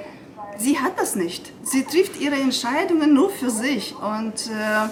sie 0.58 0.78
hat 0.78 0.98
das 0.98 1.16
nicht. 1.16 1.52
Sie 1.62 1.84
trifft 1.84 2.20
ihre 2.20 2.36
Entscheidungen 2.36 3.14
nur 3.14 3.30
für 3.30 3.50
sich 3.50 3.94
und 3.94 4.48
äh, 4.48 4.88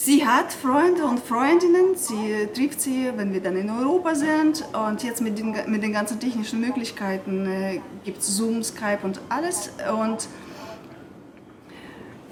sie 0.00 0.26
hat 0.26 0.50
Freunde 0.52 1.04
und 1.04 1.20
Freundinnen. 1.20 1.94
Sie 1.94 2.48
trifft 2.54 2.80
sie, 2.80 3.12
wenn 3.16 3.34
wir 3.34 3.42
dann 3.42 3.56
in 3.56 3.68
Europa 3.68 4.14
sind 4.14 4.64
und 4.72 5.02
jetzt 5.02 5.20
mit 5.20 5.38
den, 5.38 5.54
mit 5.66 5.82
den 5.82 5.92
ganzen 5.92 6.18
technischen 6.18 6.60
Möglichkeiten 6.60 7.46
äh, 7.46 7.80
gibt 8.04 8.18
es 8.18 8.34
Zoom, 8.34 8.62
Skype 8.62 9.00
und 9.02 9.20
alles. 9.28 9.70
Und 9.94 10.26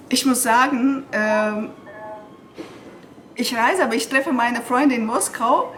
ich 0.08 0.24
muss 0.24 0.42
sagen, 0.42 1.04
äh, 1.12 1.68
ich 3.34 3.54
reise, 3.54 3.84
aber 3.84 3.94
ich 3.94 4.08
treffe 4.08 4.32
meine 4.32 4.62
Freunde 4.62 4.94
in 4.94 5.04
Moskau 5.04 5.72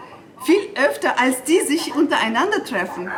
viel 0.44 0.61
öfter, 0.76 1.18
als 1.18 1.42
die 1.42 1.61
sich 1.61 1.94
untereinander 1.94 2.64
treffen. 2.64 3.11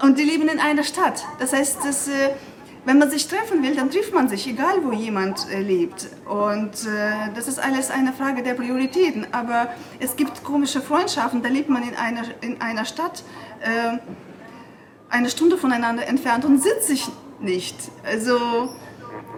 Und 0.00 0.18
die 0.18 0.22
leben 0.22 0.48
in 0.48 0.60
einer 0.60 0.84
Stadt. 0.84 1.24
Das 1.40 1.52
heißt, 1.52 1.78
das, 1.84 2.06
äh, 2.06 2.30
wenn 2.88 2.96
man 2.96 3.10
sich 3.10 3.28
treffen 3.28 3.62
will, 3.62 3.76
dann 3.76 3.90
trifft 3.90 4.14
man 4.14 4.30
sich, 4.30 4.46
egal 4.48 4.82
wo 4.82 4.92
jemand 4.92 5.46
äh, 5.52 5.60
lebt. 5.60 6.08
Und 6.24 6.72
äh, 6.86 7.30
das 7.34 7.46
ist 7.46 7.58
alles 7.58 7.90
eine 7.90 8.14
Frage 8.14 8.42
der 8.42 8.54
Prioritäten. 8.54 9.26
Aber 9.30 9.68
es 10.00 10.16
gibt 10.16 10.42
komische 10.42 10.80
Freundschaften, 10.80 11.42
da 11.42 11.50
lebt 11.50 11.68
man 11.68 11.82
in 11.82 11.94
einer, 11.94 12.22
in 12.40 12.62
einer 12.62 12.86
Stadt 12.86 13.22
eine 15.10 15.28
Stunde 15.28 15.58
voneinander 15.58 16.06
entfernt 16.06 16.44
und 16.44 16.62
sitzt 16.62 16.86
sich 16.86 17.08
nicht. 17.40 17.76
Also, 18.04 18.70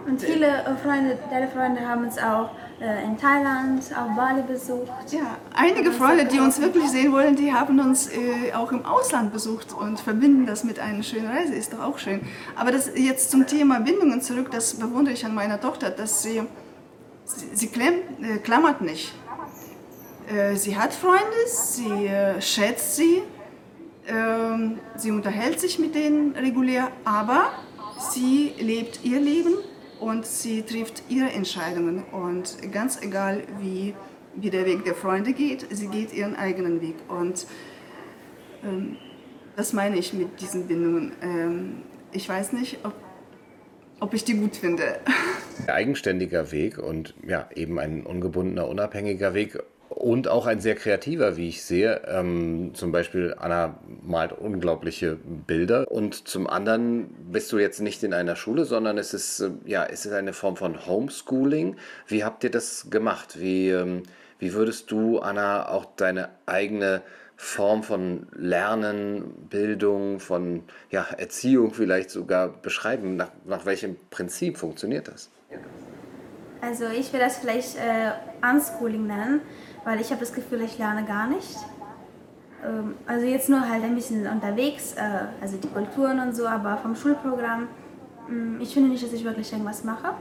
und 0.07 0.21
viele 0.21 0.77
Freunde, 0.83 1.17
deine 1.31 1.47
Freunde 1.49 1.81
haben 1.87 2.03
uns 2.03 2.19
auch 2.19 2.51
äh, 2.51 2.70
in 2.81 3.15
Thailand, 3.15 3.83
auf 3.95 4.15
Bali 4.15 4.41
besucht. 4.41 4.89
Ja, 5.11 5.37
einige 5.53 5.91
Freunde, 5.91 6.25
die 6.25 6.39
uns 6.39 6.59
wirklich 6.59 6.89
sehen 6.89 7.11
wollen, 7.11 7.35
die 7.35 7.53
haben 7.53 7.79
uns 7.79 8.07
äh, 8.07 8.53
auch 8.53 8.71
im 8.71 8.83
Ausland 8.85 9.31
besucht 9.31 9.71
und 9.73 9.99
verbinden 9.99 10.47
das 10.47 10.63
mit 10.63 10.79
einer 10.79 11.03
schönen 11.03 11.27
Reise, 11.27 11.53
ist 11.53 11.73
doch 11.73 11.79
auch 11.79 11.99
schön. 11.99 12.21
Aber 12.55 12.71
das 12.71 12.91
jetzt 12.95 13.29
zum 13.29 13.45
Thema 13.45 13.79
Bindungen 13.81 14.21
zurück, 14.21 14.49
das 14.51 14.73
bewundere 14.73 15.13
ich 15.13 15.23
an 15.25 15.35
meiner 15.35 15.61
Tochter, 15.61 15.91
dass 15.91 16.23
sie, 16.23 16.41
sie, 17.25 17.49
sie 17.53 17.67
klemm, 17.67 17.93
äh, 18.21 18.39
klammert 18.39 18.81
nicht. 18.81 19.13
Äh, 20.27 20.55
sie 20.55 20.75
hat 20.75 20.93
Freunde, 20.93 21.21
sie 21.45 22.07
äh, 22.07 22.41
schätzt 22.41 22.95
sie, 22.95 23.21
ähm, 24.07 24.79
sie 24.95 25.11
unterhält 25.11 25.59
sich 25.59 25.77
mit 25.77 25.93
denen 25.93 26.35
regulär, 26.35 26.87
aber 27.05 27.51
sie 28.11 28.53
lebt 28.59 29.03
ihr 29.03 29.19
Leben 29.19 29.53
und 30.01 30.25
sie 30.25 30.63
trifft 30.63 31.03
ihre 31.09 31.29
Entscheidungen. 31.29 32.03
Und 32.11 32.57
ganz 32.71 33.01
egal, 33.01 33.43
wie, 33.59 33.93
wie 34.35 34.49
der 34.49 34.65
Weg 34.65 34.83
der 34.83 34.95
Freunde 34.95 35.31
geht, 35.31 35.67
sie 35.69 35.87
geht 35.87 36.11
ihren 36.11 36.35
eigenen 36.35 36.81
Weg. 36.81 36.95
Und 37.07 37.45
ähm, 38.63 38.97
das 39.55 39.73
meine 39.73 39.97
ich 39.97 40.11
mit 40.13 40.41
diesen 40.41 40.67
Bindungen. 40.67 41.11
Ähm, 41.21 41.83
ich 42.11 42.27
weiß 42.27 42.53
nicht, 42.53 42.79
ob, 42.83 42.93
ob 43.99 44.13
ich 44.15 44.23
die 44.23 44.33
gut 44.33 44.55
finde. 44.55 44.99
Ein 45.61 45.69
eigenständiger 45.73 46.51
Weg 46.51 46.79
und 46.79 47.13
ja, 47.25 47.47
eben 47.53 47.79
ein 47.79 48.03
ungebundener, 48.03 48.67
unabhängiger 48.67 49.35
Weg 49.35 49.59
und 50.01 50.27
auch 50.27 50.47
ein 50.47 50.59
sehr 50.59 50.73
kreativer, 50.73 51.37
wie 51.37 51.47
ich 51.47 51.63
sehe. 51.63 52.01
Ähm, 52.07 52.71
zum 52.73 52.91
Beispiel 52.91 53.35
Anna 53.37 53.75
malt 54.01 54.33
unglaubliche 54.33 55.15
Bilder 55.15 55.85
und 55.91 56.27
zum 56.27 56.47
anderen 56.47 57.09
bist 57.31 57.51
du 57.51 57.59
jetzt 57.59 57.81
nicht 57.81 58.01
in 58.01 58.13
einer 58.13 58.35
Schule, 58.35 58.65
sondern 58.65 58.97
es 58.97 59.13
ist 59.13 59.41
äh, 59.41 59.51
ja, 59.65 59.85
es 59.85 60.07
ist 60.07 60.13
eine 60.13 60.33
Form 60.33 60.57
von 60.57 60.87
Homeschooling. 60.87 61.75
Wie 62.07 62.23
habt 62.23 62.43
ihr 62.43 62.49
das 62.49 62.89
gemacht? 62.89 63.39
Wie, 63.39 63.69
ähm, 63.69 64.01
wie 64.39 64.53
würdest 64.53 64.89
du, 64.89 65.19
Anna, 65.19 65.69
auch 65.69 65.85
deine 65.95 66.29
eigene 66.47 67.03
Form 67.37 67.83
von 67.83 68.25
Lernen, 68.33 69.47
Bildung, 69.51 70.19
von 70.19 70.63
ja, 70.89 71.05
Erziehung 71.15 71.75
vielleicht 71.75 72.09
sogar 72.09 72.49
beschreiben? 72.49 73.17
Nach, 73.17 73.31
nach 73.45 73.67
welchem 73.67 73.97
Prinzip 74.09 74.57
funktioniert 74.57 75.07
das? 75.07 75.29
Also 76.59 76.85
ich 76.85 77.13
will 77.13 77.19
das 77.19 77.37
vielleicht 77.37 77.75
äh, 77.75 78.11
Unschooling 78.43 79.05
nennen 79.05 79.41
weil 79.83 79.99
ich 79.99 80.09
habe 80.09 80.19
das 80.19 80.33
Gefühl, 80.33 80.61
ich 80.61 80.77
lerne 80.77 81.05
gar 81.05 81.27
nicht. 81.27 81.57
Ähm, 82.63 82.95
also 83.05 83.25
jetzt 83.25 83.49
nur 83.49 83.67
halt 83.67 83.83
ein 83.83 83.95
bisschen 83.95 84.27
unterwegs, 84.27 84.93
äh, 84.93 85.01
also 85.41 85.57
die 85.57 85.67
Kulturen 85.67 86.19
und 86.19 86.35
so, 86.35 86.47
aber 86.47 86.77
vom 86.77 86.95
Schulprogramm, 86.95 87.67
mm, 88.27 88.61
ich 88.61 88.73
finde 88.73 88.89
nicht, 88.89 89.03
dass 89.03 89.13
ich 89.13 89.23
wirklich 89.23 89.51
irgendwas 89.51 89.83
mache. 89.83 90.13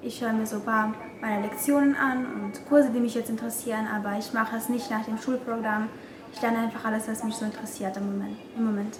Ich 0.00 0.22
höre 0.22 0.32
mir 0.32 0.46
so 0.46 0.56
ein 0.56 0.62
paar 0.62 0.94
meine 1.20 1.42
Lektionen 1.42 1.94
an 1.94 2.26
und 2.26 2.66
Kurse, 2.68 2.90
die 2.90 2.98
mich 2.98 3.14
jetzt 3.14 3.30
interessieren, 3.30 3.86
aber 3.86 4.18
ich 4.18 4.32
mache 4.32 4.56
es 4.56 4.68
nicht 4.68 4.90
nach 4.90 5.04
dem 5.04 5.16
Schulprogramm. 5.18 5.88
Ich 6.32 6.42
lerne 6.42 6.58
einfach 6.58 6.84
alles, 6.86 7.06
was 7.08 7.22
mich 7.22 7.34
so 7.34 7.44
interessiert 7.44 7.96
im 7.96 8.06
Moment. 8.06 8.36
Im 8.56 8.64
Moment. 8.64 8.98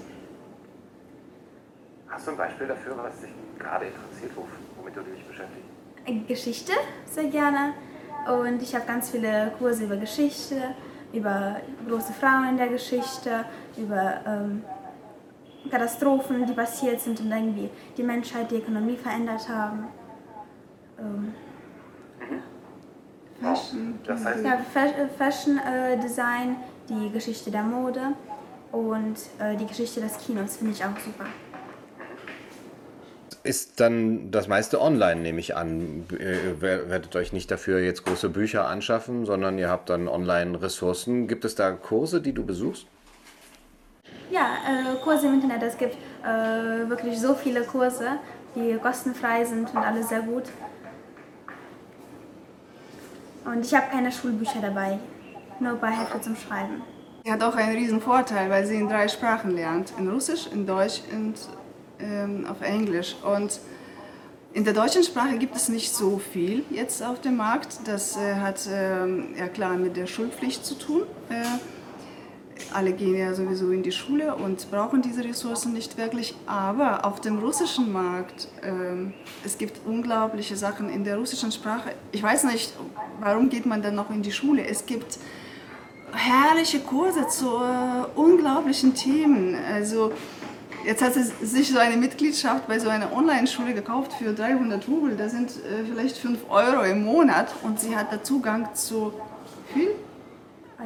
Hast 2.09 2.27
du 2.27 2.33
ein 2.33 2.37
Beispiel 2.37 2.69
dafür, 2.69 2.97
was 2.99 3.21
dich 3.21 3.31
gerade 3.59 3.87
interessiert, 3.87 4.33
womit 4.77 4.95
du 4.95 5.01
dich 5.01 5.25
beschäftigst? 5.25 6.29
Geschichte, 6.29 6.73
sehr 7.07 7.25
gerne. 7.25 7.75
Und 8.27 8.63
ich 8.63 8.75
habe 8.75 8.87
ganz 8.87 9.11
viele 9.11 9.53
Kurse 9.59 9.85
über 9.85 9.97
Geschichte, 9.97 10.57
über 11.13 11.57
große 11.89 12.13
Frauen 12.13 12.51
in 12.51 12.57
der 12.57 12.69
Geschichte, 12.69 13.45
über 13.77 14.21
ähm, 14.27 14.63
Katastrophen, 15.71 16.47
die 16.47 16.53
passiert 16.53 17.01
sind 17.01 17.21
und 17.21 17.31
irgendwie 17.31 17.71
die 17.97 18.03
Menschheit, 18.03 18.51
die 18.51 18.57
Ökonomie 18.57 18.97
verändert 18.97 19.49
haben. 19.49 19.89
Ähm, 20.99 21.35
Fashion, 23.41 23.99
das 24.07 24.25
heißt 24.25 24.45
ja, 24.45 24.59
Fashion 25.19 25.59
äh, 25.59 25.99
Design, 25.99 26.57
die 26.89 27.11
Geschichte 27.11 27.51
der 27.51 27.65
Mode 27.65 28.15
und 28.71 29.17
äh, 29.39 29.57
die 29.57 29.67
Geschichte 29.67 30.01
des 30.01 30.17
Kinos 30.19 30.57
finde 30.57 30.73
ich 30.73 30.85
auch 30.85 30.99
super 31.05 31.27
ist 33.45 33.81
dann 33.81 34.31
das 34.31 34.49
meiste 34.49 34.81
online, 34.81 35.21
nehme 35.21 35.41
ich 35.41 35.57
an. 35.57 36.05
Ihr 36.11 36.61
werdet 36.61 37.15
euch 37.17 37.33
nicht 37.33 37.51
dafür 37.51 37.81
jetzt 37.81 38.05
große 38.05 38.29
Bücher 38.29 38.69
anschaffen, 38.69 39.27
sondern 39.27 39.59
ihr 39.59 39.69
habt 39.69 39.91
dann 39.91 40.09
Online-Ressourcen. 40.09 41.27
Gibt 41.27 41.45
es 41.45 41.55
da 41.55 41.73
Kurse, 41.73 42.21
die 42.21 42.33
du 42.33 42.45
besuchst? 42.45 42.87
Ja, 44.31 44.57
äh, 44.67 44.97
Kurse 45.03 45.27
im 45.27 45.35
Internet. 45.35 45.63
Es 45.63 45.77
gibt 45.77 45.97
äh, 46.25 46.89
wirklich 46.89 47.21
so 47.21 47.35
viele 47.35 47.63
Kurse, 47.63 48.19
die 48.55 48.79
kostenfrei 48.79 49.45
sind 49.45 49.71
und 49.71 49.77
alle 49.77 50.03
sehr 50.03 50.21
gut. 50.21 50.45
Und 53.45 53.67
ich 53.67 53.75
habe 53.75 53.91
keine 53.91 54.13
Schulbücher 54.13 54.61
dabei, 54.63 54.99
nur 55.59 55.75
bei 55.75 55.91
Hefte 55.91 56.21
zum 56.21 56.37
Schreiben. 56.37 56.83
Sie 57.25 57.31
hat 57.31 57.43
auch 57.43 57.55
einen 57.55 57.77
riesen 57.77 58.01
Vorteil, 58.01 58.51
weil 58.51 58.67
sie 58.67 58.77
in 58.77 58.89
drei 58.89 59.09
Sprachen 59.09 59.53
lernt. 59.53 59.93
In 59.99 60.09
Russisch, 60.09 60.49
in 60.53 60.67
Deutsch 60.67 61.03
und 61.13 61.35
ähm, 62.03 62.47
auf 62.47 62.61
Englisch. 62.61 63.17
Und 63.23 63.61
in 64.53 64.65
der 64.65 64.75
deutschen 64.75 65.03
Sprache 65.03 65.39
gibt 65.39 65.57
es 65.57 65.69
nicht 65.69 65.95
so 65.95 66.19
viel 66.19 66.65
jetzt 66.71 67.03
auf 67.03 67.21
dem 67.21 67.37
Markt. 67.37 67.81
Das 67.87 68.17
äh, 68.17 68.35
hat 68.35 68.67
äh, 68.67 69.07
ja 69.39 69.49
klar 69.49 69.77
mit 69.77 69.97
der 69.97 70.07
Schulpflicht 70.07 70.65
zu 70.65 70.75
tun. 70.75 71.03
Äh, 71.31 71.45
alle 72.73 72.93
gehen 72.93 73.17
ja 73.17 73.35
sowieso 73.35 73.71
in 73.71 73.83
die 73.83 73.93
Schule 73.93 74.35
und 74.35 74.71
brauchen 74.71 75.03
diese 75.03 75.25
Ressourcen 75.25 75.73
nicht 75.73 75.97
wirklich. 75.97 76.35
Aber 76.47 77.05
auf 77.05 77.21
dem 77.21 77.39
russischen 77.39 77.93
Markt, 77.93 78.49
ähm, 78.63 79.15
es 79.45 79.59
gibt 79.59 79.81
unglaubliche 79.87 80.57
Sachen 80.57 80.89
in 80.89 81.05
der 81.05 81.17
russischen 81.17 81.51
Sprache. 81.51 81.93
Ich 82.13 82.23
weiß 82.23 82.45
nicht, 82.45 82.75
warum 83.21 83.49
geht 83.49 83.67
man 83.67 83.83
dann 83.83 83.95
noch 83.95 84.11
in 84.11 84.23
die 84.23 84.33
Schule? 84.33 84.67
Es 84.67 84.87
gibt 84.87 85.19
herrliche 86.13 86.81
Kurse 86.81 87.27
zu 87.29 87.47
äh, 87.47 88.19
unglaublichen 88.19 88.95
Themen. 88.95 89.57
Also 89.73 90.13
Jetzt 90.85 91.03
hat 91.03 91.15
sie 91.15 91.23
sich 91.45 91.71
so 91.71 91.79
eine 91.79 91.97
Mitgliedschaft 91.97 92.67
bei 92.67 92.79
so 92.79 92.89
einer 92.89 93.13
Online-Schule 93.13 93.75
gekauft 93.75 94.13
für 94.15 94.33
300 94.33 94.87
Rubel. 94.89 95.17
Das 95.17 95.33
sind 95.33 95.51
äh, 95.51 95.85
vielleicht 95.89 96.17
5 96.17 96.51
Euro 96.51 96.83
im 96.83 97.05
Monat. 97.05 97.55
Und 97.63 97.79
sie 97.79 97.95
hat 97.95 98.13
da 98.13 98.23
Zugang 98.23 98.75
zu 98.75 99.13
viel? 99.73 99.91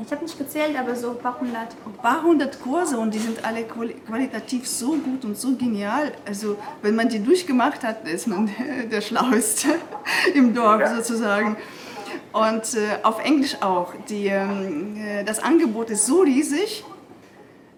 Ich 0.05 0.13
habe 0.13 0.23
nicht 0.25 0.37
gezählt, 0.37 0.77
aber 0.79 0.95
so 0.95 1.13
ein 1.13 1.19
paar 1.19 1.41
hundert. 1.41 1.75
Ein 1.87 1.93
paar 2.03 2.23
hundert 2.23 2.61
Kurse 2.61 2.99
und 2.99 3.15
die 3.15 3.19
sind 3.19 3.43
alle 3.43 3.65
qualitativ 3.65 4.69
so 4.69 4.89
gut 4.93 5.25
und 5.25 5.39
so 5.39 5.57
genial. 5.57 6.13
Also 6.27 6.59
wenn 6.83 6.95
man 6.95 7.09
die 7.09 7.23
durchgemacht 7.23 7.83
hat, 7.83 8.07
ist 8.07 8.27
man 8.27 8.51
der 8.91 9.01
Schlaueste 9.01 9.69
im 10.35 10.55
Dorf 10.55 10.81
ja. 10.81 10.97
sozusagen. 10.97 11.57
Und 12.33 12.75
äh, 12.75 13.03
auf 13.03 13.25
Englisch 13.25 13.57
auch. 13.63 13.95
Die, 14.11 14.27
ähm, 14.27 14.97
äh, 14.99 15.25
das 15.25 15.39
Angebot 15.39 15.89
ist 15.89 16.05
so 16.05 16.21
riesig 16.21 16.85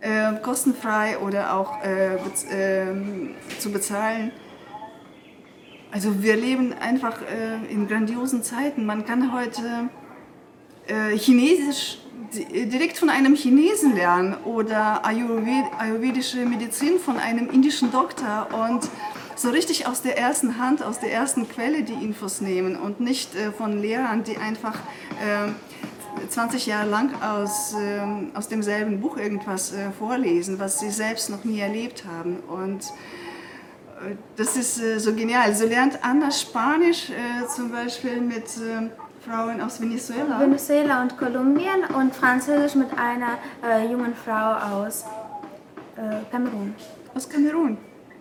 äh, 0.00 0.34
kostenfrei 0.42 1.18
oder 1.18 1.54
auch 1.54 1.82
äh, 1.82 2.18
bez 2.24 2.44
äh, 2.44 2.86
zu 3.58 3.70
bezahlen. 3.70 4.32
Also 5.90 6.22
wir 6.22 6.36
leben 6.36 6.74
einfach 6.74 7.22
äh, 7.22 7.72
in 7.72 7.88
grandiosen 7.88 8.42
Zeiten. 8.42 8.84
Man 8.84 9.06
kann 9.06 9.32
heute 9.32 9.88
äh, 10.86 11.16
Chinesisch 11.16 11.98
direkt 12.32 12.98
von 12.98 13.08
einem 13.08 13.34
Chinesen 13.34 13.94
lernen 13.94 14.36
oder 14.44 15.04
Ayurved 15.04 15.64
ayurvedische 15.78 16.44
Medizin 16.44 16.98
von 16.98 17.16
einem 17.18 17.48
indischen 17.50 17.90
Doktor 17.90 18.48
und 18.52 18.88
so 19.34 19.50
richtig 19.50 19.86
aus 19.86 20.02
der 20.02 20.18
ersten 20.18 20.58
Hand, 20.58 20.82
aus 20.82 20.98
der 20.98 21.12
ersten 21.12 21.48
Quelle 21.48 21.84
die 21.84 22.04
Infos 22.04 22.40
nehmen 22.40 22.76
und 22.76 23.00
nicht 23.00 23.34
äh, 23.34 23.52
von 23.52 23.80
Lehrern, 23.80 24.24
die 24.24 24.36
einfach 24.36 24.74
äh, 24.74 25.52
20 26.28 26.66
Jahre 26.66 26.88
lang 26.88 27.10
aus, 27.22 27.74
äh, 27.74 28.00
aus 28.36 28.48
demselben 28.48 29.00
Buch 29.00 29.16
irgendwas 29.16 29.72
äh, 29.72 29.90
vorlesen, 29.90 30.58
was 30.58 30.80
sie 30.80 30.90
selbst 30.90 31.30
noch 31.30 31.44
nie 31.44 31.60
erlebt 31.60 32.04
haben. 32.04 32.38
Und 32.48 32.84
äh, 34.04 34.14
das 34.36 34.56
ist 34.56 34.80
äh, 34.80 34.98
so 34.98 35.14
genial. 35.14 35.54
So 35.54 35.66
lernt 35.66 35.98
Anna 36.02 36.30
Spanisch 36.30 37.10
zum 37.54 37.70
Beispiel 37.70 38.20
mit 38.20 38.44
Frauen 39.26 39.60
aus 39.60 39.80
Venezuela. 39.80 40.40
Venezuela 40.40 41.02
und 41.02 41.16
Kolumbien 41.16 41.84
und 41.96 42.14
Französisch 42.14 42.74
mit 42.74 42.88
einer 42.96 43.38
jungen 43.90 44.14
Frau 44.14 44.82
aus 44.82 45.04
Kamerun. 46.30 46.74
Aus 47.14 47.28
Kamerun 47.28 47.78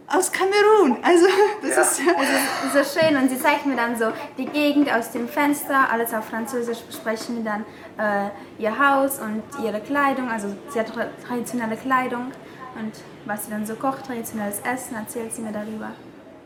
aus 0.07 0.31
Kamerun. 0.31 0.97
Also 1.03 1.27
das 1.61 1.75
ja. 1.75 1.81
ist 1.81 1.99
ja 1.99 2.13
also, 2.15 2.83
so 2.93 2.99
schön 2.99 3.17
und 3.17 3.29
sie 3.29 3.37
zeigt 3.37 3.65
mir 3.65 3.75
dann 3.75 3.97
so 3.97 4.05
die 4.37 4.45
Gegend 4.45 4.91
aus 4.91 5.11
dem 5.11 5.27
Fenster, 5.27 5.91
alles 5.91 6.13
auf 6.13 6.25
Französisch 6.25 6.79
besprechen 6.79 7.43
wir 7.43 7.43
dann 7.43 7.65
äh, 7.97 8.29
ihr 8.61 8.77
Haus 8.77 9.19
und 9.19 9.43
ihre 9.63 9.81
Kleidung, 9.81 10.29
also 10.29 10.47
sie 10.69 10.79
hat 10.79 10.91
traditionelle 11.27 11.75
Kleidung 11.75 12.31
und 12.79 12.93
was 13.25 13.45
sie 13.45 13.51
dann 13.51 13.65
so 13.65 13.75
kocht, 13.75 14.05
traditionelles 14.05 14.61
Essen, 14.61 14.95
erzählt 14.95 15.33
sie 15.33 15.41
mir 15.41 15.51
darüber. 15.51 15.91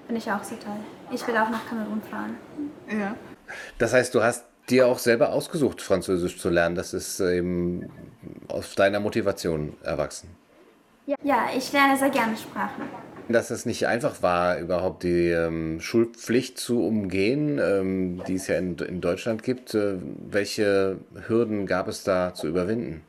Finde 0.08 0.20
ich 0.20 0.32
auch 0.32 0.44
so 0.44 0.56
toll. 0.56 0.80
Ich 1.12 1.26
will 1.28 1.38
auch 1.38 1.50
nach 1.50 1.68
Kamerun 1.70 2.02
fahren. 2.02 2.38
Ja. 2.90 3.16
Das 3.78 3.94
heißt, 3.94 4.16
du 4.16 4.24
hast 4.24 4.46
dir 4.70 4.88
auch 4.88 4.98
selber 4.98 5.34
ausgesucht, 5.34 5.82
Französisch 5.82 6.40
zu 6.40 6.50
lernen. 6.50 6.76
Das 6.76 6.94
ist 6.94 7.20
eben 7.20 7.90
aus 8.48 8.74
deiner 8.76 9.00
Motivation 9.00 9.76
erwachsen. 9.84 10.36
Ja, 11.06 11.50
ich 11.56 11.72
lerne 11.74 11.98
sehr 11.98 12.10
gerne 12.10 12.38
Sprachen 12.38 12.84
dass 13.34 13.52
es 13.52 13.66
nicht 13.66 13.88
einfach 13.88 14.22
war, 14.22 14.60
überhaupt 14.60 15.04
die 15.04 15.30
ähm, 15.30 15.80
Schulpflicht 15.80 16.58
zu 16.58 16.86
umgehen, 16.86 17.60
ähm, 17.60 18.22
die 18.28 18.36
es 18.36 18.48
ja 18.48 18.58
in, 18.58 18.78
in 18.78 19.02
Deutschland 19.02 19.44
gibt. 19.44 19.74
Äh, 19.74 19.96
welche 20.30 20.98
Hürden 21.28 21.66
gab 21.66 21.88
es 21.88 22.04
da 22.04 22.34
zu 22.34 22.48
überwinden? 22.48 23.02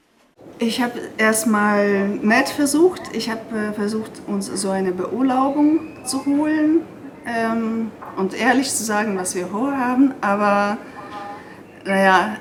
Ich 0.59 0.83
habe 0.83 0.99
erstmal 1.19 2.09
nett 2.09 2.49
versucht. 2.49 3.03
Ich 3.13 3.31
habe 3.31 3.41
äh, 3.57 3.73
versucht, 3.73 4.11
uns 4.27 4.47
so 4.47 4.71
eine 4.71 4.93
Beurlaubung 4.93 6.05
zu 6.05 6.25
holen 6.27 6.83
ähm, 7.27 7.91
und 8.17 8.39
ehrlich 8.39 8.71
zu 8.71 8.85
sagen, 8.85 9.17
was 9.17 9.35
wir 9.35 9.47
vorhaben. 9.47 10.15
Aber 10.21 10.79
naja, 11.85 12.37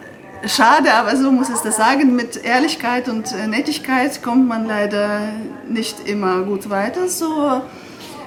schade, 0.45 0.93
aber 0.93 1.15
so 1.15 1.31
muss 1.31 1.49
es 1.49 1.61
das 1.61 1.77
sagen. 1.77 2.15
Mit 2.15 2.43
Ehrlichkeit 2.43 3.09
und 3.09 3.31
äh, 3.33 3.47
Nettigkeit 3.47 4.21
kommt 4.23 4.47
man 4.47 4.65
leider 4.65 5.21
nicht 5.67 6.07
immer 6.07 6.43
gut 6.43 6.69
weiter. 6.69 7.07
So 7.07 7.61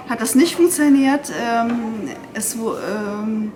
hat 0.08 0.20
das 0.20 0.34
nicht 0.34 0.56
funktioniert. 0.56 1.32
Ähm, 1.40 2.10
es, 2.34 2.54
ähm, 2.54 3.52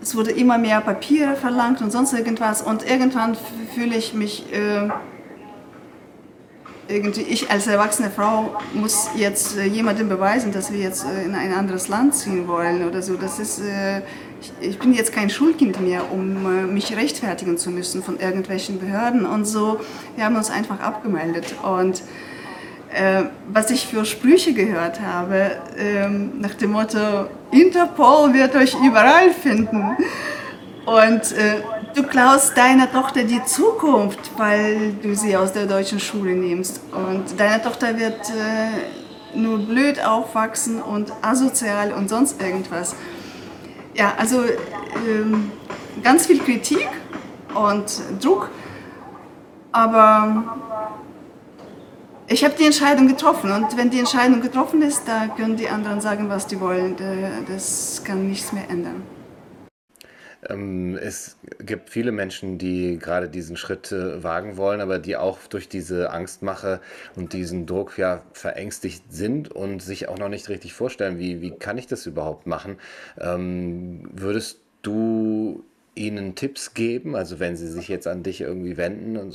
es 0.00 0.14
wurde 0.14 0.30
immer 0.30 0.58
mehr 0.58 0.80
Papier 0.80 1.34
verlangt 1.36 1.80
und 1.82 1.90
sonst 1.90 2.12
irgendwas. 2.12 2.62
Und 2.62 2.88
irgendwann 2.88 3.36
fühle 3.74 3.96
ich 3.96 4.14
mich 4.14 4.52
äh, 4.52 4.88
irgendwie, 6.88 7.22
ich 7.22 7.50
als 7.50 7.66
erwachsene 7.66 8.10
Frau 8.10 8.56
muss 8.72 9.10
jetzt 9.14 9.58
äh, 9.58 9.64
jemandem 9.64 10.08
beweisen, 10.08 10.52
dass 10.52 10.72
wir 10.72 10.80
jetzt 10.80 11.04
in 11.24 11.34
ein 11.34 11.52
anderes 11.52 11.88
Land 11.88 12.14
ziehen 12.14 12.48
wollen 12.48 12.86
oder 12.86 13.02
so. 13.02 13.14
Das 13.16 13.38
ist 13.38 13.60
ich 14.60 14.78
bin 14.78 14.92
jetzt 14.92 15.12
kein 15.12 15.30
Schulkind 15.30 15.80
mehr, 15.80 16.10
um 16.12 16.46
äh, 16.46 16.66
mich 16.66 16.96
rechtfertigen 16.96 17.58
zu 17.58 17.70
müssen 17.70 18.02
von 18.02 18.18
irgendwelchen 18.18 18.78
Behörden 18.78 19.26
und 19.26 19.44
so. 19.44 19.80
Wir 20.16 20.24
haben 20.24 20.36
uns 20.36 20.50
einfach 20.50 20.80
abgemeldet. 20.80 21.54
Und 21.62 22.02
äh, 22.92 23.24
was 23.52 23.70
ich 23.70 23.86
für 23.86 24.04
Sprüche 24.04 24.54
gehört 24.54 25.00
habe, 25.00 25.52
äh, 25.76 26.08
nach 26.08 26.54
dem 26.54 26.72
Motto, 26.72 27.28
Interpol 27.50 28.32
wird 28.34 28.54
euch 28.54 28.74
überall 28.74 29.30
finden. 29.30 29.96
Und 30.86 31.32
äh, 31.32 31.60
du 31.94 32.02
klaust 32.04 32.56
deiner 32.56 32.90
Tochter 32.90 33.24
die 33.24 33.44
Zukunft, 33.44 34.30
weil 34.38 34.92
du 35.02 35.14
sie 35.14 35.36
aus 35.36 35.52
der 35.52 35.66
deutschen 35.66 36.00
Schule 36.00 36.32
nimmst. 36.32 36.80
Und 36.92 37.38
deine 37.38 37.62
Tochter 37.62 37.98
wird 37.98 38.20
äh, 38.30 39.36
nur 39.36 39.58
blöd 39.58 40.02
aufwachsen 40.02 40.80
und 40.80 41.12
asozial 41.20 41.92
und 41.92 42.08
sonst 42.08 42.40
irgendwas 42.40 42.94
ja, 43.98 44.14
also 44.16 44.44
ähm, 45.06 45.50
ganz 46.02 46.26
viel 46.26 46.38
Kritik 46.38 46.88
und 47.52 48.00
Druck, 48.22 48.48
aber 49.72 50.44
ich 52.28 52.44
habe 52.44 52.54
die 52.56 52.64
Entscheidung 52.64 53.08
getroffen 53.08 53.50
und 53.50 53.76
wenn 53.76 53.90
die 53.90 53.98
Entscheidung 53.98 54.40
getroffen 54.40 54.82
ist, 54.82 55.02
da 55.06 55.26
können 55.36 55.56
die 55.56 55.68
anderen 55.68 56.00
sagen, 56.00 56.28
was 56.28 56.46
die 56.46 56.60
wollen. 56.60 56.94
Das 57.48 58.02
kann 58.04 58.28
nichts 58.28 58.52
mehr 58.52 58.70
ändern. 58.70 59.02
Ähm, 60.48 60.96
es 60.96 61.36
gibt 61.58 61.90
viele 61.90 62.12
Menschen, 62.12 62.58
die 62.58 62.98
gerade 62.98 63.28
diesen 63.28 63.56
Schritt 63.56 63.90
äh, 63.90 64.22
wagen 64.22 64.56
wollen, 64.56 64.80
aber 64.80 64.98
die 64.98 65.16
auch 65.16 65.38
durch 65.48 65.68
diese 65.68 66.10
Angstmache 66.10 66.80
und 67.16 67.32
diesen 67.32 67.66
Druck 67.66 67.98
ja 67.98 68.22
verängstigt 68.32 69.04
sind 69.10 69.50
und 69.50 69.82
sich 69.82 70.08
auch 70.08 70.18
noch 70.18 70.28
nicht 70.28 70.48
richtig 70.48 70.74
vorstellen, 70.74 71.18
wie, 71.18 71.40
wie 71.40 71.50
kann 71.50 71.78
ich 71.78 71.86
das 71.86 72.06
überhaupt 72.06 72.46
machen. 72.46 72.78
Ähm, 73.18 74.08
würdest 74.12 74.60
du 74.82 75.64
ihnen 75.94 76.36
Tipps 76.36 76.74
geben, 76.74 77.16
also 77.16 77.40
wenn 77.40 77.56
sie 77.56 77.66
sich 77.66 77.88
jetzt 77.88 78.06
an 78.06 78.22
dich 78.22 78.40
irgendwie 78.40 78.76
wenden 78.76 79.16
und 79.16 79.32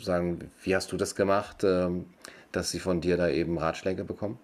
sagen, 0.00 0.50
wie 0.62 0.76
hast 0.76 0.92
du 0.92 0.96
das 0.96 1.16
gemacht, 1.16 1.64
ähm, 1.64 2.06
dass 2.52 2.70
sie 2.70 2.78
von 2.78 3.00
dir 3.00 3.16
da 3.16 3.28
eben 3.28 3.58
Ratschläge 3.58 4.04
bekommen? 4.04 4.38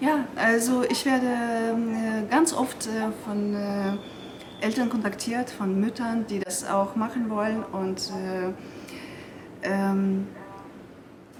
Ja, 0.00 0.26
also 0.36 0.84
ich 0.88 1.04
werde 1.04 1.26
äh, 1.26 2.30
ganz 2.30 2.52
oft 2.52 2.86
äh, 2.86 3.10
von 3.24 3.54
Eltern 4.60 4.88
kontaktiert, 4.88 5.50
von 5.50 5.80
Müttern, 5.80 6.26
die 6.26 6.40
das 6.40 6.68
auch 6.68 6.96
machen 6.96 7.30
wollen. 7.30 7.64
Und 7.64 8.10
äh, 8.10 9.68
ähm, 9.68 10.26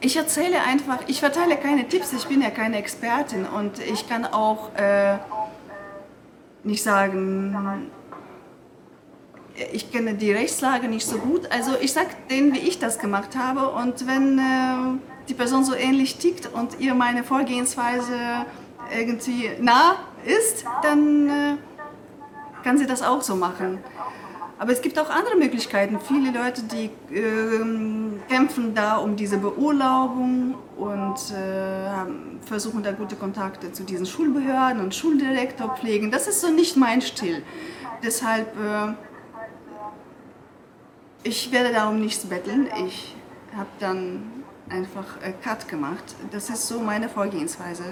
ich 0.01 0.17
erzähle 0.17 0.63
einfach, 0.63 1.01
ich 1.07 1.21
verteile 1.21 1.57
keine 1.57 1.89
Tipps, 1.89 2.13
ich 2.13 2.27
bin 2.27 2.43
ja 2.43 2.51
keine 2.51 2.79
Expertin 2.79 3.47
und 3.47 3.79
ich 3.79 4.09
kann 4.09 4.27
auch 4.27 4.75
äh, 4.77 5.19
nicht 6.65 6.83
sagen, 6.83 7.91
ich 9.73 9.91
kenne 9.91 10.15
die 10.15 10.33
Rechtslage 10.33 10.89
nicht 10.89 11.07
so 11.07 11.19
gut. 11.19 11.51
Also 11.51 11.73
ich 11.81 11.93
sage 11.93 12.09
denen, 12.31 12.53
wie 12.53 12.59
ich 12.59 12.79
das 12.79 12.99
gemacht 12.99 13.37
habe 13.37 13.71
und 13.71 14.07
wenn 14.07 14.39
äh, 14.39 14.43
die 15.29 15.35
Person 15.35 15.65
so 15.65 15.75
ähnlich 15.75 16.19
tickt 16.19 16.47
und 16.53 16.79
ihr 16.79 16.95
meine 16.95 17.25
Vorgehensweise 17.25 18.45
irgendwie 18.97 19.51
nah 19.61 19.97
ist, 20.25 20.65
dann 20.83 21.29
äh, 21.29 21.57
kann 22.67 22.79
sie 22.79 22.87
das 22.87 23.01
auch 23.01 23.23
so 23.23 23.37
machen. 23.37 23.79
Aber 24.59 24.73
es 24.73 24.83
gibt 24.83 24.99
auch 24.99 25.09
andere 25.09 25.37
Möglichkeiten. 25.37 26.01
Viele 26.01 26.33
Leute, 26.33 26.63
die 26.65 26.87
äh, 27.15 28.19
kämpfen 28.29 28.75
da 28.75 28.97
um 28.97 29.15
diese 29.15 29.39
Beurlaubung 29.39 30.57
und 30.77 31.19
äh, 31.31 32.45
versuchen 32.45 32.83
da 32.83 32.91
gute 32.91 33.15
Kontakte 33.15 33.71
zu 33.71 33.85
diesen 33.85 34.05
Schulbehörden 34.05 34.83
und 34.83 34.97
Schuldirektor 34.97 35.77
pflegen. 35.77 36.11
Das 36.11 36.27
ist 36.27 36.41
so 36.41 36.49
nicht 36.49 36.77
mein 36.77 37.03
Stil. 37.03 37.45
Deshalb, 38.03 38.49
äh, 38.57 38.95
ich 41.23 41.53
werde 41.53 41.73
darum 41.73 42.01
nichts 42.01 42.25
betteln. 42.25 42.69
Ich 42.85 43.15
habe 43.57 43.69
dann 43.79 44.45
einfach 44.71 45.23
äh, 45.23 45.33
Cut 45.45 45.69
gemacht. 45.69 46.17
Das 46.33 46.51
ist 46.51 46.67
so 46.67 46.81
meine 46.81 47.09
Vorgehensweise. 47.09 47.85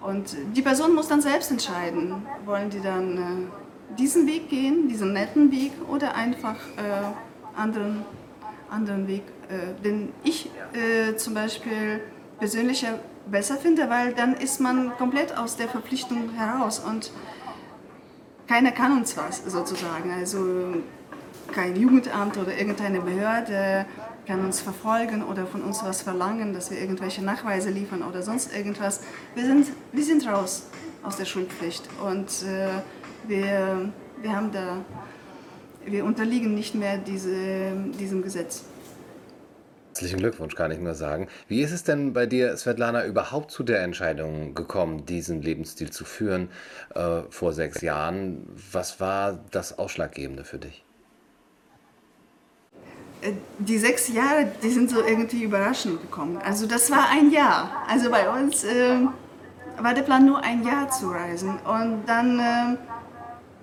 Und 0.00 0.36
die 0.54 0.62
Person 0.62 0.94
muss 0.94 1.08
dann 1.08 1.20
selbst 1.20 1.50
entscheiden, 1.50 2.22
wollen 2.44 2.70
die 2.70 2.80
dann 2.80 3.18
äh, 3.18 3.96
diesen 3.98 4.26
Weg 4.26 4.48
gehen, 4.48 4.88
diesen 4.88 5.12
netten 5.12 5.50
Weg 5.50 5.72
oder 5.88 6.14
einfach 6.14 6.56
äh, 6.76 7.58
anderen, 7.58 8.04
anderen 8.70 9.08
Weg, 9.08 9.22
äh, 9.48 9.82
den 9.82 10.12
ich 10.22 10.50
äh, 10.72 11.16
zum 11.16 11.34
Beispiel 11.34 12.00
persönlich 12.38 12.86
besser 13.26 13.56
finde, 13.56 13.90
weil 13.90 14.14
dann 14.14 14.34
ist 14.34 14.60
man 14.60 14.96
komplett 14.96 15.36
aus 15.36 15.56
der 15.56 15.68
Verpflichtung 15.68 16.30
heraus 16.36 16.78
und 16.78 17.10
keiner 18.46 18.72
kann 18.72 18.96
uns 18.96 19.16
was 19.16 19.44
sozusagen. 19.44 20.10
Also 20.10 20.76
kein 21.52 21.76
Jugendamt 21.76 22.38
oder 22.38 22.56
irgendeine 22.56 23.00
Behörde 23.00 23.86
kann 24.28 24.44
uns 24.44 24.60
verfolgen 24.60 25.24
oder 25.24 25.46
von 25.46 25.62
uns 25.62 25.82
was 25.82 26.02
verlangen, 26.02 26.52
dass 26.52 26.70
wir 26.70 26.78
irgendwelche 26.78 27.24
Nachweise 27.24 27.70
liefern 27.70 28.02
oder 28.02 28.22
sonst 28.22 28.54
irgendwas. 28.54 29.00
Wir 29.34 29.46
sind, 29.46 29.68
wir 29.90 30.04
sind 30.04 30.28
raus 30.28 30.64
aus 31.02 31.16
der 31.16 31.24
Schulpflicht 31.24 31.88
und 32.04 32.26
äh, 32.46 32.68
wir, 33.26 33.90
wir, 34.20 34.36
haben 34.36 34.52
da, 34.52 34.84
wir 35.86 36.04
unterliegen 36.04 36.54
nicht 36.54 36.74
mehr 36.74 36.98
diese, 36.98 37.72
diesem 37.98 38.22
Gesetz. 38.22 38.64
Herzlichen 39.88 40.18
Glückwunsch, 40.18 40.54
kann 40.54 40.70
ich 40.72 40.78
nur 40.78 40.94
sagen. 40.94 41.28
Wie 41.48 41.62
ist 41.62 41.72
es 41.72 41.82
denn 41.82 42.12
bei 42.12 42.26
dir, 42.26 42.54
Svetlana, 42.56 43.06
überhaupt 43.06 43.50
zu 43.50 43.62
der 43.62 43.82
Entscheidung 43.82 44.54
gekommen, 44.54 45.06
diesen 45.06 45.40
Lebensstil 45.40 45.90
zu 45.90 46.04
führen 46.04 46.50
äh, 46.94 47.22
vor 47.30 47.54
sechs 47.54 47.80
Jahren? 47.80 48.46
Was 48.72 49.00
war 49.00 49.42
das 49.50 49.78
Ausschlaggebende 49.78 50.44
für 50.44 50.58
dich? 50.58 50.84
Äh, 53.20 53.32
die 53.58 53.78
sechs 53.78 54.08
Jahre, 54.08 54.52
die 54.62 54.70
sind 54.70 54.90
so 54.90 55.02
irgendwie 55.04 55.42
überraschend 55.42 56.00
gekommen. 56.00 56.38
Also 56.44 56.66
das 56.66 56.90
war 56.90 57.08
ein 57.10 57.30
Jahr. 57.30 57.70
Also 57.88 58.10
bei 58.10 58.28
uns 58.30 58.64
äh, 58.64 58.98
war 59.78 59.94
der 59.94 60.02
Plan 60.02 60.24
nur 60.24 60.42
ein 60.42 60.64
Jahr 60.64 60.90
zu 60.90 61.10
reisen. 61.10 61.58
Und 61.64 62.04
dann 62.06 62.38
äh, 62.38 62.76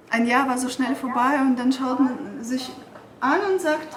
ein 0.10 0.26
Jahr 0.28 0.48
war 0.48 0.58
so 0.58 0.70
schnell 0.70 0.96
vorbei 0.96 1.40
und 1.42 1.58
dann 1.58 1.72
schaut 1.72 2.00
man 2.00 2.18
sich 2.42 2.72
an 3.20 3.40
und 3.52 3.62
sagt, 3.62 3.88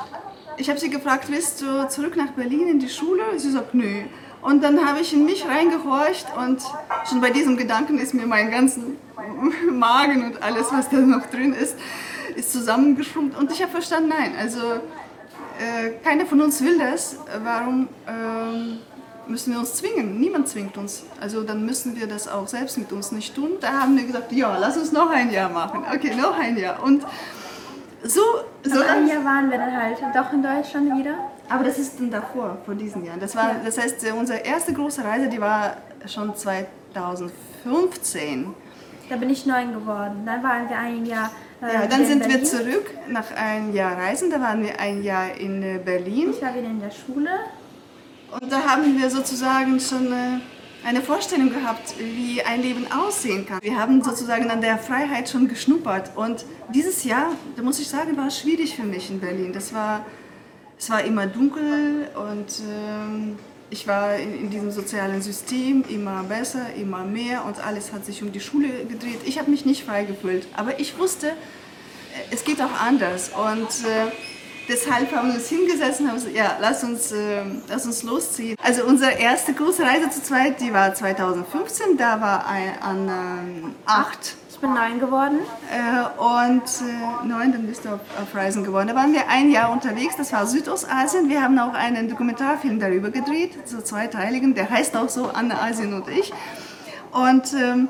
ich 0.56 0.68
habe 0.68 0.78
sie 0.78 0.90
gefragt, 0.90 1.26
willst 1.28 1.60
du 1.62 1.88
zurück 1.88 2.16
nach 2.16 2.32
Berlin 2.32 2.68
in 2.68 2.78
die 2.78 2.88
Schule? 2.88 3.22
Sie 3.36 3.50
sagt, 3.50 3.74
nö. 3.74 4.02
Und 4.40 4.62
dann 4.62 4.86
habe 4.86 5.00
ich 5.00 5.12
in 5.12 5.24
mich 5.24 5.46
reingehorcht 5.46 6.26
und 6.36 6.62
schon 7.08 7.20
bei 7.20 7.30
diesem 7.30 7.56
Gedanken 7.56 7.98
ist 7.98 8.14
mir 8.14 8.26
mein 8.26 8.50
ganzen 8.50 8.96
Magen 9.72 10.24
und 10.24 10.42
alles, 10.42 10.72
was 10.72 10.88
da 10.88 10.96
noch 10.98 11.26
drin 11.26 11.52
ist, 11.52 11.76
ist 12.36 12.52
zusammengeschrumpft. 12.52 13.36
Und 13.36 13.50
ich 13.52 13.60
habe 13.62 13.72
verstanden, 13.72 14.10
nein, 14.10 14.34
also 14.38 14.80
keiner 16.02 16.26
von 16.26 16.40
uns 16.40 16.62
will 16.62 16.78
das. 16.78 17.16
Warum 17.42 17.88
äh, 18.06 19.30
müssen 19.30 19.52
wir 19.52 19.60
uns 19.60 19.74
zwingen? 19.74 20.18
Niemand 20.20 20.48
zwingt 20.48 20.76
uns. 20.76 21.04
Also 21.20 21.42
dann 21.42 21.66
müssen 21.66 21.96
wir 21.96 22.06
das 22.06 22.28
auch 22.28 22.46
selbst 22.48 22.78
mit 22.78 22.92
uns 22.92 23.12
nicht 23.12 23.34
tun. 23.34 23.52
Da 23.60 23.80
haben 23.80 23.96
wir 23.96 24.04
gesagt, 24.04 24.32
ja, 24.32 24.56
lass 24.58 24.76
uns 24.76 24.92
noch 24.92 25.10
ein 25.10 25.30
Jahr 25.30 25.48
machen. 25.48 25.84
Okay, 25.92 26.14
noch 26.14 26.38
ein 26.38 26.56
Jahr. 26.56 26.82
Und 26.82 27.04
so, 28.02 28.20
so 28.62 28.80
ein 28.80 29.08
Jahr 29.08 29.24
waren 29.24 29.50
wir 29.50 29.58
dann 29.58 29.76
halt 29.76 29.98
doch 30.14 30.32
in 30.32 30.42
Deutschland 30.42 30.98
wieder. 30.98 31.14
Aber 31.48 31.64
das 31.64 31.78
ist 31.78 31.98
dann 31.98 32.10
davor, 32.10 32.58
vor 32.64 32.74
diesen 32.74 33.04
Jahren. 33.04 33.20
Das, 33.20 33.34
war, 33.34 33.56
das 33.64 33.78
heißt, 33.78 34.04
unsere 34.12 34.40
erste 34.40 34.72
große 34.72 35.02
Reise, 35.02 35.28
die 35.28 35.40
war 35.40 35.78
schon 36.06 36.36
2015. 36.36 38.54
Da 39.08 39.16
bin 39.16 39.30
ich 39.30 39.46
neun 39.46 39.72
geworden. 39.72 40.22
Dann 40.26 40.42
waren 40.42 40.68
wir 40.68 40.78
ein 40.78 41.06
Jahr. 41.06 41.30
Äh, 41.60 41.74
ja, 41.74 41.86
dann 41.86 42.06
sind 42.06 42.28
wir 42.28 42.44
zurück 42.44 42.90
nach 43.08 43.30
einem 43.34 43.74
Jahr 43.74 43.96
Reisen. 43.96 44.30
Da 44.30 44.40
waren 44.40 44.62
wir 44.62 44.78
ein 44.78 45.02
Jahr 45.02 45.34
in 45.38 45.62
äh, 45.62 45.80
Berlin. 45.84 46.30
Ich 46.30 46.42
war 46.42 46.54
wieder 46.54 46.66
in 46.66 46.80
der 46.80 46.90
Schule. 46.90 47.30
Und 48.40 48.52
da 48.52 48.62
haben 48.62 48.98
wir 48.98 49.10
sozusagen 49.10 49.80
schon. 49.80 50.12
Äh, 50.12 50.40
eine 50.84 51.02
Vorstellung 51.02 51.50
gehabt, 51.50 51.94
wie 51.98 52.42
ein 52.42 52.62
Leben 52.62 52.86
aussehen 52.90 53.46
kann. 53.46 53.60
Wir 53.62 53.78
haben 53.78 54.02
sozusagen 54.02 54.50
an 54.50 54.60
der 54.60 54.78
Freiheit 54.78 55.28
schon 55.28 55.48
geschnuppert. 55.48 56.16
Und 56.16 56.44
dieses 56.72 57.04
Jahr, 57.04 57.32
da 57.56 57.62
muss 57.62 57.80
ich 57.80 57.88
sagen, 57.88 58.16
war 58.16 58.28
es 58.28 58.38
schwierig 58.38 58.76
für 58.76 58.84
mich 58.84 59.10
in 59.10 59.20
Berlin. 59.20 59.52
Das 59.52 59.74
war, 59.74 60.06
es 60.78 60.88
war 60.88 61.02
immer 61.02 61.26
dunkel 61.26 62.08
und 62.14 62.60
äh, 62.60 63.34
ich 63.70 63.86
war 63.86 64.16
in, 64.16 64.34
in, 64.40 64.50
diesem 64.50 64.70
sozialen 64.70 65.22
System 65.22 65.84
immer 65.88 66.22
besser, 66.24 66.74
immer 66.74 67.04
mehr 67.04 67.44
und 67.44 67.64
alles 67.64 67.92
hat 67.92 68.04
sich 68.04 68.22
um 68.22 68.32
die 68.32 68.40
Schule 68.40 68.84
gedreht. 68.84 69.20
Ich 69.24 69.38
habe 69.38 69.50
mich 69.50 69.64
nicht 69.64 69.84
frei 69.84 70.04
gefühlt, 70.04 70.46
aber 70.56 70.80
ich 70.80 70.98
wusste, 70.98 71.32
es 72.30 72.44
geht 72.44 72.60
auch 72.60 72.80
anders. 72.80 73.30
Und 73.30 73.86
äh, 73.86 74.10
Deshalb 74.68 75.10
haben 75.12 75.28
wir 75.28 75.36
uns 75.36 75.48
hingesetzt 75.48 76.00
und 76.00 76.08
haben 76.08 76.16
gesagt, 76.16 76.36
ja, 76.36 76.58
lass 76.60 76.84
uns, 76.84 77.10
äh, 77.10 77.42
lass 77.68 77.86
uns 77.86 78.02
losziehen. 78.02 78.54
Also 78.62 78.84
unsere 78.84 79.12
erste 79.12 79.54
große 79.54 79.82
Reise 79.82 80.10
zu 80.10 80.22
zweit, 80.22 80.60
die 80.60 80.74
war 80.74 80.94
2015, 80.94 81.96
da 81.96 82.20
war 82.20 82.46
ein, 82.46 82.82
an 82.82 83.08
ähm, 83.08 83.74
acht. 83.86 84.36
Ich 84.58 84.62
bin 84.62 84.74
neun 84.74 84.98
geworden. 84.98 85.38
Äh, 85.70 86.20
und 86.20 86.64
äh, 86.64 87.26
neun, 87.28 87.52
dann 87.52 87.64
bist 87.68 87.84
du 87.84 87.90
auf, 87.90 88.00
auf, 88.20 88.34
Reisen 88.34 88.64
geworden. 88.64 88.88
Da 88.88 88.96
waren 88.96 89.12
wir 89.12 89.28
ein 89.28 89.52
Jahr 89.52 89.70
unterwegs, 89.70 90.16
das 90.16 90.32
war 90.32 90.48
Südostasien. 90.48 91.28
Wir 91.28 91.44
haben 91.44 91.56
auch 91.60 91.74
einen 91.74 92.08
Dokumentarfilm 92.08 92.80
darüber 92.80 93.10
gedreht, 93.10 93.52
so 93.66 93.80
zweiteiligen, 93.80 94.56
der 94.56 94.68
heißt 94.68 94.96
auch 94.96 95.08
so 95.08 95.28
Anne 95.28 95.60
Asien 95.60 95.94
und 95.94 96.08
ich. 96.08 96.32
Und 97.12 97.54
ähm, 97.54 97.88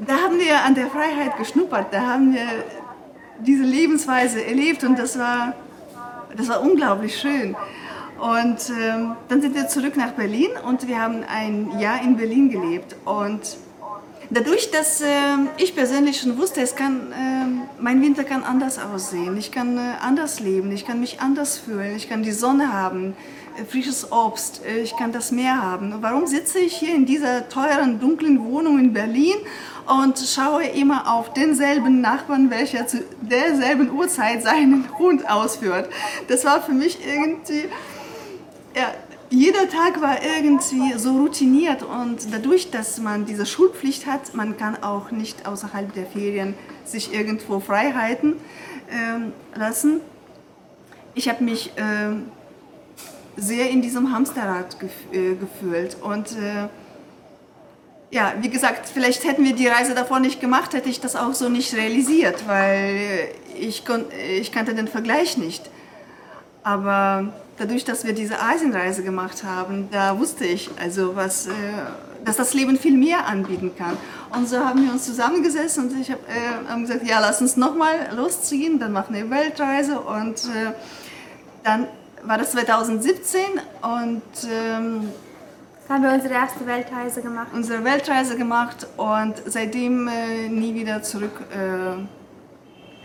da 0.00 0.12
haben 0.12 0.38
wir 0.38 0.62
an 0.62 0.74
der 0.74 0.88
Freiheit 0.88 1.38
geschnuppert, 1.38 1.86
da 1.90 2.02
haben 2.02 2.34
wir 2.34 2.46
diese 3.38 3.62
Lebensweise 3.62 4.44
erlebt 4.44 4.84
und 4.84 4.98
das 4.98 5.18
war 5.18 5.54
das 6.36 6.50
war 6.50 6.60
unglaublich 6.60 7.18
schön. 7.18 7.56
Und 8.20 8.70
ähm, 8.78 9.16
dann 9.28 9.40
sind 9.40 9.54
wir 9.54 9.68
zurück 9.68 9.96
nach 9.96 10.10
Berlin 10.10 10.50
und 10.66 10.86
wir 10.86 11.00
haben 11.00 11.24
ein 11.26 11.78
Jahr 11.78 12.02
in 12.02 12.18
Berlin 12.18 12.50
gelebt. 12.50 12.94
Und 13.06 13.56
dadurch, 14.30 14.70
dass 14.70 15.00
äh, 15.00 15.06
ich 15.56 15.74
persönlich 15.74 16.20
schon 16.20 16.38
wusste, 16.38 16.60
es 16.60 16.74
kann, 16.74 17.12
äh, 17.12 17.82
mein 17.82 18.02
Winter 18.02 18.24
kann 18.24 18.44
anders 18.44 18.78
aussehen, 18.78 19.36
ich 19.36 19.52
kann 19.52 19.76
äh, 19.76 19.92
anders 20.00 20.40
leben, 20.40 20.72
ich 20.72 20.86
kann 20.86 21.00
mich 21.00 21.20
anders 21.20 21.58
fühlen, 21.58 21.96
ich 21.96 22.08
kann 22.08 22.22
die 22.22 22.32
Sonne 22.32 22.72
haben, 22.72 23.14
äh, 23.58 23.64
frisches 23.64 24.12
Obst, 24.12 24.62
äh, 24.64 24.80
ich 24.80 24.96
kann 24.96 25.12
das 25.12 25.32
Meer 25.32 25.62
haben. 25.62 25.94
Warum 26.00 26.26
sitze 26.26 26.58
ich 26.58 26.76
hier 26.76 26.94
in 26.94 27.06
dieser 27.06 27.48
teuren, 27.48 28.00
dunklen 28.00 28.44
Wohnung 28.44 28.78
in 28.78 28.92
Berlin 28.92 29.36
und 29.86 30.18
schaue 30.18 30.64
immer 30.64 31.10
auf 31.12 31.32
denselben 31.32 32.00
Nachbarn, 32.00 32.50
welcher 32.50 32.86
zu 32.86 33.04
derselben 33.22 33.90
Uhrzeit 33.90 34.42
seinen 34.42 34.86
Hund 34.98 35.28
ausführt. 35.28 35.88
Das 36.28 36.44
war 36.44 36.62
für 36.62 36.72
mich 36.72 36.98
irgendwie, 37.06 37.68
ja, 38.76 38.92
jeder 39.30 39.68
Tag 39.68 40.00
war 40.00 40.18
irgendwie 40.22 40.98
so 40.98 41.12
routiniert 41.18 41.82
und 41.82 42.32
dadurch, 42.32 42.70
dass 42.70 42.98
man 42.98 43.26
diese 43.26 43.44
Schulpflicht 43.44 44.06
hat, 44.06 44.34
man 44.34 44.56
kann 44.56 44.82
auch 44.82 45.10
nicht 45.10 45.46
außerhalb 45.46 45.92
der 45.92 46.06
Ferien 46.06 46.54
sich 46.84 47.12
irgendwo 47.12 47.60
Freiheiten 47.60 48.36
äh, 48.88 49.58
lassen. 49.58 50.00
Ich 51.14 51.28
habe 51.28 51.44
mich 51.44 51.72
äh, 51.76 52.16
sehr 53.36 53.70
in 53.70 53.82
diesem 53.82 54.12
Hamsterrad 54.12 54.80
gef 54.80 54.92
äh, 55.12 55.34
gefühlt 55.34 55.96
und 56.00 56.32
äh, 56.32 56.68
ja, 58.10 58.32
wie 58.40 58.48
gesagt, 58.48 58.88
vielleicht 58.88 59.24
hätten 59.24 59.44
wir 59.44 59.54
die 59.54 59.66
Reise 59.66 59.94
davor 59.94 60.18
nicht 60.18 60.40
gemacht, 60.40 60.72
hätte 60.72 60.88
ich 60.88 61.00
das 61.00 61.14
auch 61.14 61.34
so 61.34 61.50
nicht 61.50 61.74
realisiert, 61.74 62.48
weil 62.48 63.28
ich, 63.54 63.84
ich 64.40 64.50
kannte 64.50 64.74
den 64.74 64.88
Vergleich 64.88 65.36
nicht. 65.36 65.68
Aber 66.62 67.34
dadurch, 67.58 67.84
dass 67.84 68.04
wir 68.04 68.12
diese 68.12 68.40
Asienreise 68.40 69.02
gemacht 69.02 69.44
haben, 69.44 69.88
da 69.90 70.18
wusste 70.18 70.44
ich, 70.44 70.70
also 70.80 71.16
was, 71.16 71.46
äh, 71.46 71.50
dass 72.24 72.36
das 72.36 72.54
Leben 72.54 72.78
viel 72.78 72.96
mehr 72.96 73.26
anbieten 73.26 73.72
kann. 73.76 73.96
Und 74.34 74.48
so 74.48 74.58
haben 74.58 74.84
wir 74.84 74.92
uns 74.92 75.04
zusammengesessen 75.04 75.84
und 75.88 76.00
ich 76.00 76.10
habe 76.10 76.20
äh, 76.28 76.80
gesagt, 76.80 77.06
ja, 77.06 77.20
lass 77.20 77.40
uns 77.40 77.56
nochmal 77.56 77.94
losziehen, 78.14 78.78
dann 78.78 78.92
machen 78.92 79.14
wir 79.14 79.22
eine 79.22 79.30
Weltreise 79.30 80.00
und 80.00 80.44
äh, 80.44 80.72
dann 81.64 81.86
war 82.24 82.38
das 82.38 82.52
2017 82.52 83.40
und 83.82 84.22
ähm, 84.50 85.08
haben 85.88 86.02
wir 86.02 86.12
unsere 86.12 86.34
erste 86.34 86.66
Weltreise 86.66 87.22
gemacht. 87.22 87.48
Unsere 87.54 87.82
Weltreise 87.84 88.36
gemacht 88.36 88.86
und 88.96 89.34
seitdem 89.46 90.08
äh, 90.08 90.48
nie 90.48 90.74
wieder 90.74 91.02
zurück. 91.02 91.32
Äh, 91.50 92.02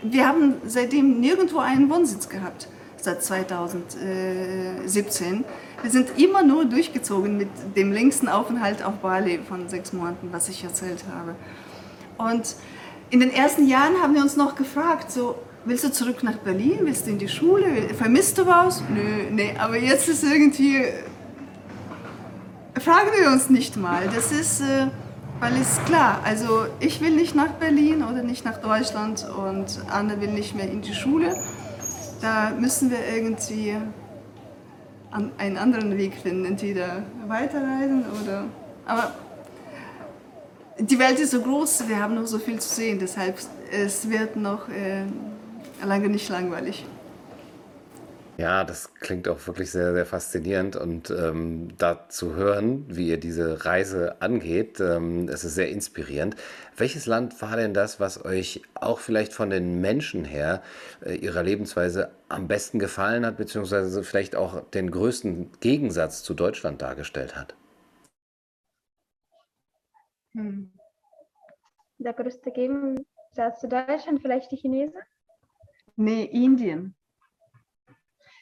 wir 0.02 0.28
haben 0.28 0.56
seitdem 0.66 1.20
nirgendwo 1.20 1.60
einen 1.60 1.88
Wohnsitz 1.88 2.28
gehabt, 2.28 2.68
seit 3.04 3.22
2017. 3.22 5.44
Wir 5.82 5.90
sind 5.90 6.18
immer 6.18 6.42
nur 6.42 6.64
durchgezogen 6.64 7.36
mit 7.36 7.48
dem 7.76 7.92
längsten 7.92 8.28
Aufenthalt 8.28 8.82
auf 8.82 8.94
Bali 8.94 9.38
von 9.46 9.68
sechs 9.68 9.92
Monaten, 9.92 10.30
was 10.32 10.48
ich 10.48 10.64
erzählt 10.64 11.04
habe. 11.14 11.34
Und 12.16 12.56
in 13.10 13.20
den 13.20 13.30
ersten 13.30 13.68
Jahren 13.68 14.00
haben 14.02 14.14
wir 14.14 14.22
uns 14.22 14.36
noch 14.36 14.56
gefragt, 14.56 15.12
so, 15.12 15.36
willst 15.64 15.84
du 15.84 15.92
zurück 15.92 16.22
nach 16.22 16.38
Berlin? 16.38 16.78
Willst 16.82 17.06
du 17.06 17.10
in 17.10 17.18
die 17.18 17.28
Schule? 17.28 17.66
Vermisst 17.96 18.38
du 18.38 18.46
was? 18.46 18.82
Nö, 18.92 19.30
nee, 19.30 19.54
aber 19.58 19.76
jetzt 19.76 20.08
ist 20.08 20.24
irgendwie 20.24 20.86
fragen 22.80 23.10
wir 23.18 23.30
uns 23.30 23.50
nicht 23.50 23.76
mal. 23.76 24.08
Das 24.14 24.32
ist, 24.32 24.60
äh, 24.60 24.86
weil 25.40 25.54
es 25.60 25.82
klar, 25.84 26.20
also 26.24 26.66
ich 26.80 27.00
will 27.00 27.12
nicht 27.12 27.34
nach 27.34 27.52
Berlin 27.52 28.02
oder 28.02 28.22
nicht 28.22 28.44
nach 28.44 28.58
Deutschland 28.58 29.26
und 29.28 29.80
Anne 29.90 30.20
will 30.20 30.30
nicht 30.30 30.54
mehr 30.54 30.70
in 30.70 30.82
die 30.82 30.94
Schule. 30.94 31.34
Da 32.24 32.52
müssen 32.58 32.90
wir 32.90 33.00
irgendwie 33.14 33.76
einen 35.36 35.58
anderen 35.58 35.98
Weg 35.98 36.14
finden, 36.14 36.46
entweder 36.46 37.02
weiterreisen 37.28 38.02
oder. 38.22 38.44
Aber 38.86 39.12
die 40.78 40.98
Welt 40.98 41.20
ist 41.20 41.32
so 41.32 41.42
groß, 41.42 41.86
wir 41.86 42.02
haben 42.02 42.14
noch 42.14 42.26
so 42.26 42.38
viel 42.38 42.58
zu 42.58 42.74
sehen, 42.74 42.98
deshalb 42.98 43.36
es 43.70 44.08
wird 44.08 44.36
noch 44.36 44.70
äh, 44.70 45.04
lange 45.84 46.08
nicht 46.08 46.26
langweilig. 46.30 46.86
Ja, 48.36 48.64
das 48.64 48.92
klingt 48.94 49.28
auch 49.28 49.46
wirklich 49.46 49.70
sehr, 49.70 49.94
sehr 49.94 50.06
faszinierend 50.06 50.74
und 50.74 51.08
ähm, 51.10 51.68
da 51.78 52.08
zu 52.08 52.34
hören, 52.34 52.84
wie 52.88 53.08
ihr 53.08 53.20
diese 53.20 53.64
Reise 53.64 54.20
angeht, 54.20 54.80
ähm, 54.80 55.28
es 55.28 55.44
ist 55.44 55.54
sehr 55.54 55.68
inspirierend. 55.68 56.34
Welches 56.76 57.06
Land 57.06 57.40
war 57.40 57.56
denn 57.56 57.74
das, 57.74 58.00
was 58.00 58.24
euch 58.24 58.62
auch 58.74 58.98
vielleicht 58.98 59.32
von 59.32 59.50
den 59.50 59.80
Menschen 59.80 60.24
her, 60.24 60.64
äh, 61.04 61.14
ihrer 61.14 61.44
Lebensweise 61.44 62.10
am 62.28 62.48
besten 62.48 62.80
gefallen 62.80 63.24
hat, 63.24 63.36
beziehungsweise 63.36 64.02
vielleicht 64.02 64.34
auch 64.34 64.68
den 64.70 64.90
größten 64.90 65.52
Gegensatz 65.60 66.24
zu 66.24 66.34
Deutschland 66.34 66.82
dargestellt 66.82 67.36
hat? 67.36 67.54
Hm. 70.34 70.72
Der 71.98 72.12
größte 72.12 72.50
Gegensatz 72.50 73.60
zu 73.60 73.68
Deutschland, 73.68 74.20
vielleicht 74.20 74.50
die 74.50 74.56
Chinesen? 74.56 75.00
Nee, 75.94 76.24
Indien. 76.24 76.96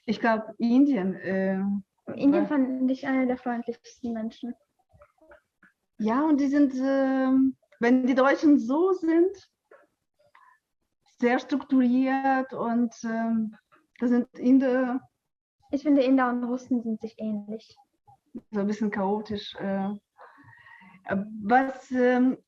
Ich 0.06 0.20
glaube, 0.20 0.54
Indien, 0.58 1.14
äh, 1.14 1.60
Indien 2.14 2.46
fand 2.46 2.90
ich 2.90 3.06
eine 3.06 3.26
der 3.26 3.36
freundlichsten 3.36 4.12
Menschen. 4.12 4.54
Ja, 5.98 6.24
und 6.24 6.40
die 6.40 6.48
sind, 6.48 6.74
ähm, 6.74 7.56
wenn 7.78 8.06
die 8.06 8.14
Deutschen 8.14 8.58
so 8.58 8.92
sind, 8.92 9.50
sehr 11.20 11.38
strukturiert 11.38 12.52
und 12.52 12.92
ähm, 13.04 13.54
da 14.00 14.08
sind 14.08 14.26
Inder 14.36 15.00
Ich 15.70 15.82
finde, 15.82 16.02
Inder 16.02 16.28
und 16.30 16.42
Russen 16.44 16.82
sind 16.82 17.00
sich 17.00 17.14
ähnlich. 17.18 17.76
so 18.50 18.60
ein 18.60 18.66
bisschen 18.66 18.90
chaotisch. 18.90 19.54
Äh, 19.54 19.90
was, 21.42 21.90
ähm, 21.92 22.38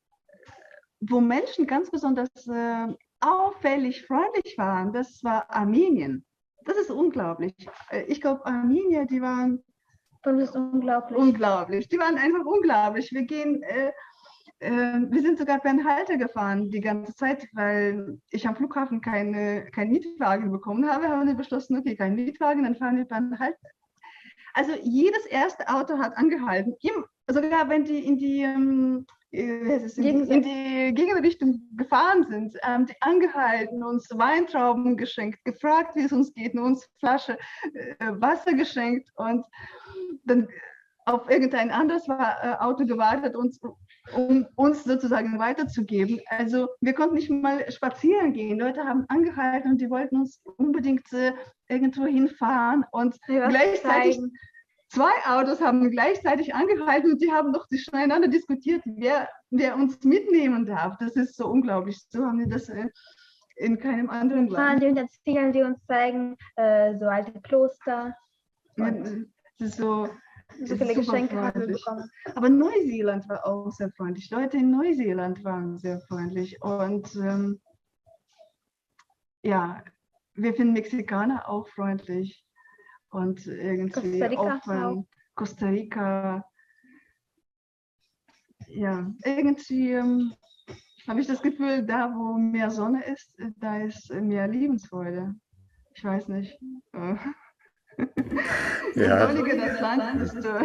wo 0.99 1.21
Menschen 1.21 1.67
ganz 1.67 1.89
besonders 1.89 2.29
äh, 2.47 2.87
auffällig 3.21 4.05
freundlich 4.05 4.57
waren, 4.57 4.91
das 4.91 5.23
war 5.23 5.49
Armenien. 5.49 6.25
Das 6.65 6.77
ist 6.77 6.91
unglaublich. 6.91 7.53
Äh, 7.89 8.03
Ich 8.07 8.21
glaube, 8.21 8.45
Armenier, 8.45 9.05
die 9.05 9.21
waren 9.21 9.63
das 10.23 10.41
ist 10.41 10.55
unglaublich. 10.55 11.17
unglaublich. 11.19 11.87
Die 11.87 11.99
waren 11.99 12.17
einfach 12.17 12.43
unglaublich. 12.45 13.11
Wir 13.11 13.23
gehen, 13.23 13.61
äh, 13.61 13.91
äh, 14.59 14.99
wir 15.07 15.21
sind 15.21 15.37
sogar 15.37 15.59
per 15.59 15.75
Halter 15.83 16.17
gefahren 16.17 16.71
die 16.71 16.81
ganze 16.81 17.13
Zeit, 17.13 17.47
weil 17.53 18.17
ich 18.31 18.47
am 18.47 18.55
Flughafen 18.55 19.01
keine, 19.01 19.65
keinen 19.71 19.91
Mietwagen 19.91 20.51
bekommen 20.51 20.89
habe. 20.89 21.09
Haben 21.09 21.27
wir 21.27 21.35
beschlossen, 21.35 21.77
okay, 21.77 21.95
kein 21.95 22.15
Mietwagen, 22.15 22.63
dann 22.63 22.75
fahren 22.75 22.97
wir 22.97 23.05
per 23.05 23.21
Halter. 23.37 23.69
Also 24.55 24.71
jedes 24.81 25.25
erste 25.27 25.67
Auto 25.67 25.99
hat 25.99 26.17
angehalten. 26.17 26.73
Im, 26.81 27.05
sogar 27.27 27.69
wenn 27.69 27.83
die 27.83 27.99
in 28.03 28.17
die, 28.17 28.41
ähm, 28.41 29.05
in, 29.35 30.41
die, 30.41 30.93
Gegenrichtung 30.93 31.61
gefahren 31.75 32.25
sind, 32.29 32.55
haben 32.61 32.85
die 32.85 32.95
angehalten, 33.01 33.83
uns 33.83 34.09
Weintrauben 34.11 34.97
geschenkt, 34.97 35.43
gefragt, 35.45 35.95
wie 35.95 36.03
es 36.03 36.11
uns 36.11 36.33
geht, 36.33 36.55
uns 36.55 36.87
Flasche 36.99 37.37
äh, 37.73 38.11
Wasser 38.19 38.53
geschenkt 38.53 39.09
und 39.15 39.43
dann 40.25 40.47
auf 41.05 41.29
irgendein 41.29 41.71
anderes 41.71 42.07
äh, 42.07 42.55
Auto 42.59 42.85
gewartet, 42.85 43.35
uns, 43.35 43.59
um 44.13 44.47
uns 44.55 44.83
sozusagen 44.83 45.37
weiterzugeben. 45.37 46.19
Also 46.27 46.69
wir 46.81 46.93
konnten 46.93 47.15
nicht 47.15 47.29
mal 47.29 47.71
spazieren 47.71 48.33
gehen. 48.33 48.59
Leute 48.59 48.83
haben 48.83 49.05
angehalten 49.07 49.71
und 49.71 49.81
die 49.81 49.89
wollten 49.89 50.17
uns 50.17 50.41
unbedingt 50.57 51.11
äh, 51.13 51.33
irgendwo 51.69 52.05
hinfahren 52.05 52.85
und 52.91 53.15
was 53.27 53.49
gleichzeitig 53.49 54.15
zeigen. 54.15 54.33
Zwei 54.89 55.11
Autos 55.25 55.61
haben 55.61 55.89
gleichzeitig 55.91 56.53
angehalten 56.53 57.11
und 57.13 57.21
die 57.21 57.31
haben 57.31 57.51
noch 57.51 57.67
sich 57.67 57.85
miteinander 57.91 58.27
diskutiert, 58.27 58.81
wer, 58.85 59.29
wer 59.49 59.75
uns 59.75 60.03
mitnehmen 60.03 60.65
darf. 60.65 60.97
Das 60.99 61.15
ist 61.15 61.35
so 61.35 61.47
unglaublich. 61.47 61.99
So 62.09 62.25
haben 62.25 62.39
wir 62.39 62.47
das 62.47 62.69
äh, 62.69 62.89
in 63.57 63.79
keinem 63.79 64.09
anderen 64.09 64.49
Fahren 64.49 64.79
Land. 64.79 64.83
die 64.83 64.87
und 64.87 64.97
erzählen, 64.97 65.51
die 65.53 65.61
uns 65.63 65.79
zeigen, 65.85 66.37
äh, 66.55 66.97
so 66.97 67.05
alte 67.05 67.39
Kloster. 67.41 68.15
Ja, 68.77 68.91
Das 68.91 69.69
ist 69.69 69.77
so, 69.77 70.09
So 70.63 70.75
viele 70.75 70.93
Geschenke 70.93 71.35
haben 71.37 71.61
wir 71.61 71.67
bekommen. 71.67 72.09
Aber 72.35 72.49
Neuseeland 72.49 73.27
war 73.29 73.45
auch 73.45 73.71
sehr 73.71 73.91
freundlich. 73.91 74.29
Leute 74.29 74.57
in 74.57 74.71
Neuseeland 74.71 75.43
waren 75.43 75.79
sehr 75.79 76.01
freundlich. 76.01 76.61
Und 76.61 77.15
ähm, 77.15 77.61
ja, 79.43 79.83
wir 80.33 80.53
finden 80.53 80.73
Mexikaner 80.73 81.47
auch 81.47 81.67
freundlich. 81.69 82.45
Und 83.15 83.47
irgendwie 83.47 84.19
Costa 84.19 84.25
Rica 84.27 84.59
auch 84.59 84.91
ähm, 84.91 85.07
Costa 85.35 85.67
Rica. 85.67 86.45
Ja, 88.67 89.09
irgendwie 89.23 89.93
ähm, 89.93 90.33
habe 91.07 91.21
ich 91.21 91.27
das 91.27 91.41
Gefühl, 91.41 91.85
da 91.85 92.13
wo 92.13 92.33
mehr 92.33 92.69
Sonne 92.71 93.05
ist, 93.05 93.33
da 93.57 93.77
ist 93.77 94.13
mehr 94.13 94.49
Lebensfreude. 94.49 95.33
Ich 95.93 96.03
weiß 96.03 96.27
nicht. 96.27 96.59
Äh, 96.91 97.15
Ja. 98.95 99.31
Das 99.33 99.79
Land 99.79 100.21
ist. 100.21 100.45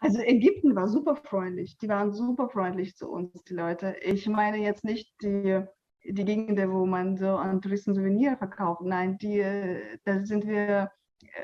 Äh, 0.00 0.04
also 0.06 0.20
Ägypten 0.20 0.76
war 0.76 0.86
super 0.86 1.16
freundlich. 1.16 1.76
Die 1.78 1.88
waren 1.88 2.12
super 2.12 2.48
freundlich 2.48 2.96
zu 2.96 3.08
uns, 3.10 3.32
die 3.44 3.54
Leute. 3.54 3.96
Ich 4.00 4.28
meine 4.28 4.58
jetzt 4.58 4.84
nicht 4.84 5.12
die, 5.22 5.60
die 6.04 6.24
Gegenden, 6.24 6.72
wo 6.72 6.86
man 6.86 7.16
so 7.16 7.30
an 7.30 7.60
Touristen 7.60 7.94
Souvenir 7.94 8.36
verkauft. 8.36 8.82
Nein, 8.82 9.18
die, 9.18 9.40
äh, 9.40 9.98
da 10.04 10.24
sind 10.24 10.46
wir 10.46 10.92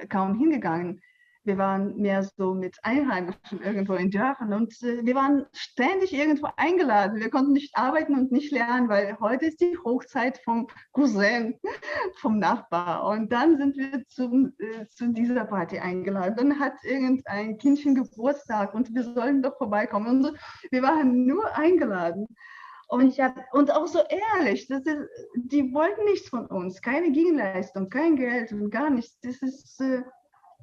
kaum 0.09 0.39
hingegangen. 0.39 1.01
Wir 1.47 1.59
waren 1.59 1.99
mehr 1.99 2.23
so 2.23 2.55
mit 2.55 2.79
Einheimischen 2.83 3.63
irgendwo 3.63 3.95
in 3.95 4.11
Dörfern 4.11 4.55
und 4.55 4.73
äh, 4.83 5.05
wir 5.05 5.15
waren 5.15 5.45
ständig 5.53 6.15
irgendwo 6.15 6.49
eingeladen. 6.57 7.21
Wir 7.21 7.29
konnten 7.29 7.53
nicht 7.53 7.77
arbeiten 7.77 8.15
und 8.15 8.33
nicht 8.33 8.51
lernen, 8.51 8.89
weil 8.89 9.19
heute 9.21 9.47
ist 9.47 9.61
die 9.61 9.77
Hochzeit 9.85 10.39
vom 10.43 10.69
Cousin, 10.93 11.61
vom 12.21 12.39
Nachbar. 12.39 13.07
Und 13.09 13.31
dann 13.31 13.59
sind 13.59 13.77
wir 13.77 14.07
zum, 14.07 14.55
äh, 14.59 14.87
zu 14.89 15.13
dieser 15.13 15.45
Party 15.45 15.79
eingeladen. 15.79 16.35
Dann 16.37 16.59
hat 16.59 16.73
irgendein 16.83 17.59
Kindchen 17.59 17.95
Geburtstag 17.95 18.73
und 18.73 18.95
wir 18.95 19.03
sollen 19.03 19.43
doch 19.43 19.59
vorbeikommen. 19.59 20.09
Und 20.09 20.23
so. 20.23 20.33
Wir 20.71 20.83
waren 20.83 21.27
nur 21.27 21.55
eingeladen. 21.55 22.27
Und, 22.95 23.09
Ich 23.09 23.21
hab- 23.21 23.53
und 23.53 23.73
auch 23.73 23.89
so 23.89 23.99
ehrlich, 24.09 24.69
das 24.69 24.87
ist, 24.87 25.09
die 25.35 25.75
wollten 25.75 26.05
nichts 26.05 26.29
von 26.29 26.47
uns, 26.47 26.81
keine 26.81 27.11
Gegenleistung, 27.11 27.89
kein 27.89 28.15
Geld 28.15 28.53
und 28.53 28.71
gar 28.71 28.89
nichts. 28.89 29.19
Das 29.21 29.43
ist 29.43 29.81
äh, 29.81 30.05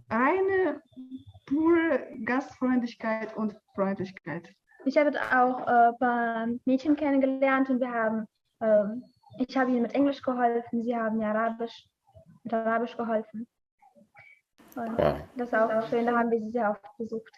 reine, 0.10 0.82
pure 1.46 2.08
Gastfreundlichkeit 2.24 3.36
und 3.36 3.58
Freundlichkeit. 3.76 4.48
Ich 4.86 4.98
habe 4.98 5.12
auch 5.36 5.68
äh, 5.68 5.90
ein 5.90 5.98
paar 6.00 6.48
Mädchen 6.64 6.96
kennengelernt 6.96 7.70
und 7.70 7.82
wir 7.82 7.92
haben, 7.92 8.26
ähm, 8.62 9.04
ich 9.38 9.58
habe 9.58 9.72
ihnen 9.72 9.82
mit 9.82 9.94
Englisch 9.94 10.22
geholfen, 10.22 10.84
sie 10.84 10.96
haben 10.96 11.18
mir 11.18 11.28
Arabisch, 11.28 11.86
mit 12.44 12.54
Arabisch 12.54 12.96
geholfen. 12.96 13.46
Und 14.78 14.98
Wow. 14.98 15.18
das 15.36 15.50
ist 15.50 15.54
auch 15.54 15.90
schön, 15.90 16.06
da 16.06 16.18
haben 16.18 16.32
wir 16.32 16.40
sie 16.40 16.52
sehr 16.52 16.72
oft 16.72 16.98
besucht. 16.98 17.34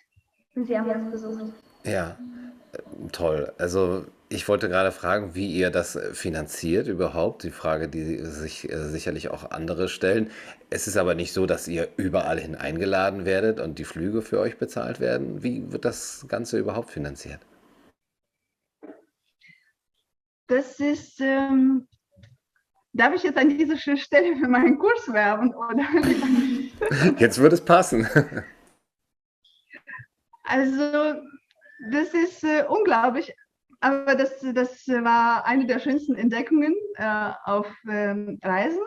Und 0.56 0.66
sie 0.66 0.78
haben 0.78 0.88
uns 0.92 1.12
besucht. 1.12 1.54
Ja, 1.84 2.16
äh, 2.74 3.08
toll. 3.12 3.52
Also 3.58 4.06
ich 4.34 4.48
wollte 4.48 4.68
gerade 4.68 4.92
fragen, 4.92 5.36
wie 5.36 5.52
ihr 5.52 5.70
das 5.70 5.96
äh, 5.96 6.14
finanziert 6.16 6.88
überhaupt. 6.88 7.44
Die 7.44 7.52
Frage, 7.52 7.88
die 7.88 8.18
sich 8.26 8.70
äh, 8.70 8.90
sicherlich 8.90 9.30
auch 9.30 9.52
andere 9.52 9.88
stellen. 9.88 10.32
Es 10.72 10.88
ist 10.88 10.98
aber 10.98 11.14
nicht 11.14 11.34
so, 11.34 11.46
dass 11.46 11.68
ihr 11.68 11.90
überall 11.98 12.40
hin 12.40 12.56
eingeladen 12.56 13.26
werdet 13.26 13.60
und 13.60 13.78
die 13.78 13.84
Flüge 13.84 14.24
für 14.24 14.40
euch 14.40 14.58
bezahlt 14.58 15.00
werden. 15.00 15.44
Wie 15.44 15.72
wird 15.72 15.86
das 15.86 16.26
Ganze 16.28 16.58
überhaupt 16.58 16.90
finanziert? 16.90 17.42
Das 20.48 20.80
ist, 20.80 21.22
ähm, 21.22 21.88
darf 22.92 23.14
ich 23.14 23.24
jetzt 23.24 23.38
an 23.38 23.50
dieser 23.50 23.78
Stelle 23.78 24.36
für 24.42 24.48
meinen 24.48 24.80
Kurs 24.80 25.14
werben? 25.14 25.54
Oder? 25.54 25.86
Jetzt 27.20 27.40
wird 27.40 27.54
es 27.54 27.62
passen. 27.62 28.08
Also, 30.44 31.22
das 31.92 32.14
ist 32.14 32.44
äh, 32.44 32.66
unglaublich, 32.68 33.34
aber 33.84 34.16
das, 34.16 34.40
das 34.54 34.88
war 34.88 35.46
eine 35.46 35.66
der 35.66 35.80
schönsten 35.80 36.16
Entdeckungen 36.16 36.74
äh, 36.96 37.32
auf 37.44 37.68
ähm, 37.90 38.40
Reisen. 38.42 38.82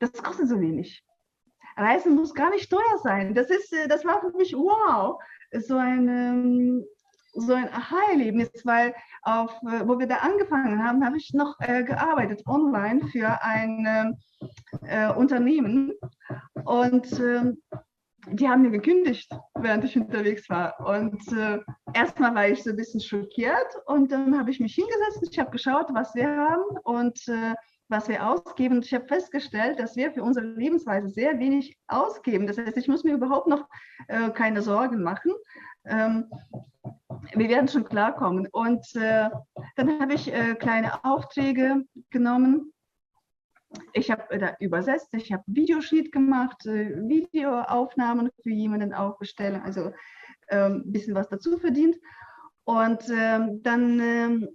Das 0.00 0.12
kostet 0.14 0.48
so 0.48 0.60
wenig. 0.60 1.04
Reisen 1.76 2.16
muss 2.16 2.34
gar 2.34 2.50
nicht 2.50 2.70
teuer 2.70 2.98
sein. 3.02 3.34
Das, 3.34 3.50
ist, 3.50 3.72
äh, 3.72 3.86
das 3.86 4.04
war 4.04 4.20
für 4.20 4.36
mich 4.36 4.52
wow, 4.52 5.22
so 5.52 5.76
ein, 5.76 6.08
ähm, 6.08 6.84
so 7.34 7.54
ein 7.54 7.68
Aha-Erlebnis, 7.72 8.50
weil 8.64 8.94
auf, 9.22 9.52
äh, 9.62 9.86
wo 9.86 9.96
wir 9.98 10.08
da 10.08 10.16
angefangen 10.16 10.84
haben, 10.84 11.04
habe 11.04 11.16
ich 11.16 11.32
noch 11.32 11.54
äh, 11.60 11.84
gearbeitet 11.84 12.42
online 12.46 13.06
für 13.12 13.42
ein 13.42 13.86
ähm, 13.86 14.50
äh, 14.88 15.12
Unternehmen 15.12 15.92
und 16.64 17.12
ähm, 17.20 17.62
die 18.26 18.48
haben 18.48 18.62
mir 18.62 18.70
gekündigt, 18.70 19.30
während 19.54 19.84
ich 19.84 19.96
unterwegs 19.96 20.48
war. 20.48 20.78
Und 20.80 21.20
äh, 21.32 21.58
erstmal 21.94 22.34
war 22.34 22.48
ich 22.48 22.62
so 22.62 22.70
ein 22.70 22.76
bisschen 22.76 23.00
schockiert 23.00 23.76
und 23.86 24.10
dann 24.10 24.38
habe 24.38 24.50
ich 24.50 24.60
mich 24.60 24.74
hingesetzt, 24.74 25.26
ich 25.30 25.38
habe 25.38 25.50
geschaut, 25.50 25.86
was 25.92 26.14
wir 26.14 26.28
haben 26.28 26.78
und 26.84 27.28
äh, 27.28 27.54
was 27.88 28.08
wir 28.08 28.26
ausgeben. 28.26 28.80
Ich 28.82 28.94
habe 28.94 29.06
festgestellt, 29.06 29.78
dass 29.78 29.96
wir 29.96 30.12
für 30.12 30.22
unsere 30.22 30.46
Lebensweise 30.46 31.08
sehr 31.08 31.38
wenig 31.38 31.76
ausgeben. 31.88 32.46
Das 32.46 32.58
heißt, 32.58 32.76
ich 32.76 32.88
muss 32.88 33.04
mir 33.04 33.14
überhaupt 33.14 33.48
noch 33.48 33.68
äh, 34.08 34.30
keine 34.30 34.62
Sorgen 34.62 35.02
machen. 35.02 35.32
Ähm, 35.84 36.30
wir 37.34 37.48
werden 37.48 37.68
schon 37.68 37.84
klarkommen. 37.84 38.48
Und 38.50 38.84
äh, 38.96 39.28
dann 39.76 40.00
habe 40.00 40.14
ich 40.14 40.32
äh, 40.32 40.54
kleine 40.54 41.04
Aufträge 41.04 41.84
genommen 42.10 42.72
ich 43.92 44.10
habe 44.10 44.38
da 44.38 44.56
übersetzt, 44.60 45.08
ich 45.12 45.32
habe 45.32 45.42
Videosheet 45.46 46.12
gemacht, 46.12 46.66
äh, 46.66 46.96
Videoaufnahmen 47.08 48.30
für 48.42 48.50
jemanden 48.50 48.92
aufgestellt, 48.92 49.60
also 49.64 49.92
ein 50.52 50.72
ähm, 50.72 50.92
bisschen 50.92 51.14
was 51.14 51.28
dazu 51.28 51.58
verdient. 51.58 51.96
Und 52.64 53.02
ähm, 53.10 53.60
dann 53.62 53.98
ähm, 54.00 54.48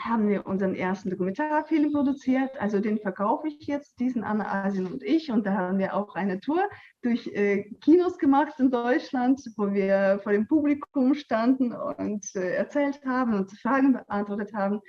haben 0.00 0.28
wir 0.28 0.46
unseren 0.46 0.74
ersten 0.74 1.10
Dokumentarfilm 1.10 1.92
produziert, 1.92 2.50
also 2.60 2.80
den 2.80 2.98
verkaufe 2.98 3.48
ich 3.48 3.66
jetzt, 3.66 3.98
diesen 3.98 4.24
Anna 4.24 4.64
Asien 4.64 4.86
und 4.86 5.02
ich. 5.02 5.30
Und 5.30 5.46
da 5.46 5.54
haben 5.54 5.78
wir 5.78 5.94
auch 5.94 6.14
eine 6.14 6.40
Tour 6.40 6.62
durch 7.02 7.26
äh, 7.28 7.70
Kinos 7.82 8.18
gemacht 8.18 8.54
in 8.58 8.70
Deutschland, 8.70 9.40
wo 9.56 9.72
wir 9.72 10.20
vor 10.22 10.32
dem 10.32 10.46
Publikum 10.46 11.14
standen 11.14 11.72
und 11.72 12.24
äh, 12.34 12.54
erzählt 12.54 13.00
haben 13.04 13.34
und 13.34 13.50
Fragen 13.60 13.94
beantwortet 13.94 14.52
haben. 14.54 14.80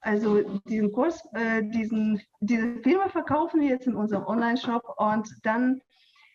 Also 0.00 0.42
diesen 0.68 0.92
Kurs, 0.92 1.22
äh, 1.34 1.62
diesen, 1.62 2.20
diese 2.40 2.76
Filme 2.82 3.08
verkaufen 3.08 3.60
wir 3.60 3.68
jetzt 3.68 3.86
in 3.86 3.94
unserem 3.94 4.24
Online-Shop 4.24 4.82
und 4.98 5.28
dann 5.44 5.80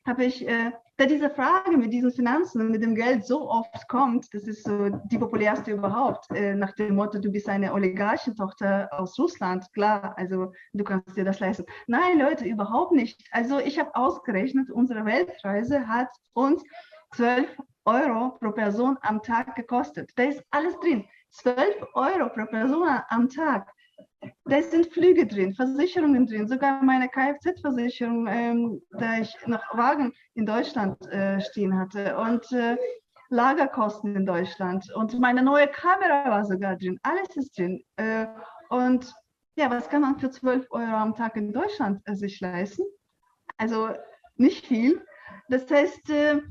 habe 0.07 0.25
ich, 0.25 0.47
äh, 0.47 0.71
da 0.97 1.05
diese 1.05 1.29
Frage 1.29 1.77
mit 1.77 1.93
diesen 1.93 2.11
Finanzen 2.11 2.61
und 2.61 2.71
mit 2.71 2.81
dem 2.81 2.95
Geld 2.95 3.25
so 3.25 3.49
oft 3.49 3.87
kommt, 3.87 4.33
das 4.33 4.43
ist 4.43 4.63
so 4.63 4.89
die 4.89 5.17
populärste 5.17 5.71
überhaupt, 5.71 6.31
äh, 6.31 6.55
nach 6.55 6.71
dem 6.73 6.95
Motto, 6.95 7.19
du 7.19 7.31
bist 7.31 7.47
eine 7.49 7.73
Oligarchentochter 7.73 8.89
aus 8.91 9.19
Russland, 9.19 9.65
klar, 9.73 10.17
also 10.17 10.51
du 10.73 10.83
kannst 10.83 11.15
dir 11.15 11.25
das 11.25 11.39
leisten. 11.39 11.65
Nein, 11.85 12.17
Leute, 12.17 12.45
überhaupt 12.45 12.93
nicht. 12.93 13.21
Also 13.31 13.59
ich 13.59 13.77
habe 13.77 13.93
ausgerechnet, 13.93 14.71
unsere 14.71 15.05
Weltreise 15.05 15.87
hat 15.87 16.09
uns 16.33 16.63
12 17.15 17.47
Euro 17.85 18.37
pro 18.39 18.51
Person 18.51 18.97
am 19.01 19.21
Tag 19.21 19.55
gekostet. 19.55 20.11
Da 20.15 20.23
ist 20.23 20.43
alles 20.51 20.77
drin. 20.79 21.05
12 21.31 21.75
Euro 21.93 22.29
pro 22.29 22.45
Person 22.45 22.87
am 23.09 23.29
Tag. 23.29 23.71
Da 24.45 24.61
sind 24.63 24.87
Flüge 24.87 25.27
drin, 25.27 25.53
Versicherungen 25.53 26.25
drin, 26.25 26.47
sogar 26.47 26.81
meine 26.83 27.07
Kfz-Versicherung, 27.09 28.27
ähm, 28.27 28.81
da 28.91 29.19
ich 29.19 29.35
noch 29.45 29.61
Wagen 29.77 30.13
in 30.33 30.45
Deutschland 30.45 31.05
äh, 31.11 31.39
stehen 31.41 31.77
hatte 31.77 32.17
und 32.17 32.51
äh, 32.51 32.77
Lagerkosten 33.29 34.15
in 34.15 34.25
Deutschland 34.25 34.89
und 34.95 35.19
meine 35.19 35.43
neue 35.43 35.67
Kamera 35.67 36.29
war 36.29 36.45
sogar 36.45 36.77
drin, 36.77 36.97
alles 37.03 37.35
ist 37.35 37.57
drin. 37.57 37.83
Äh, 37.97 38.27
und 38.69 39.13
ja, 39.57 39.69
was 39.69 39.89
kann 39.89 40.01
man 40.01 40.17
für 40.17 40.29
12 40.29 40.67
Euro 40.71 40.95
am 40.95 41.15
Tag 41.15 41.35
in 41.35 41.51
Deutschland 41.51 42.01
äh, 42.05 42.15
sich 42.15 42.39
leisten? 42.39 42.85
Also 43.57 43.89
nicht 44.35 44.65
viel. 44.65 45.03
Das 45.49 45.69
heißt, 45.69 46.09
äh, 46.09 46.41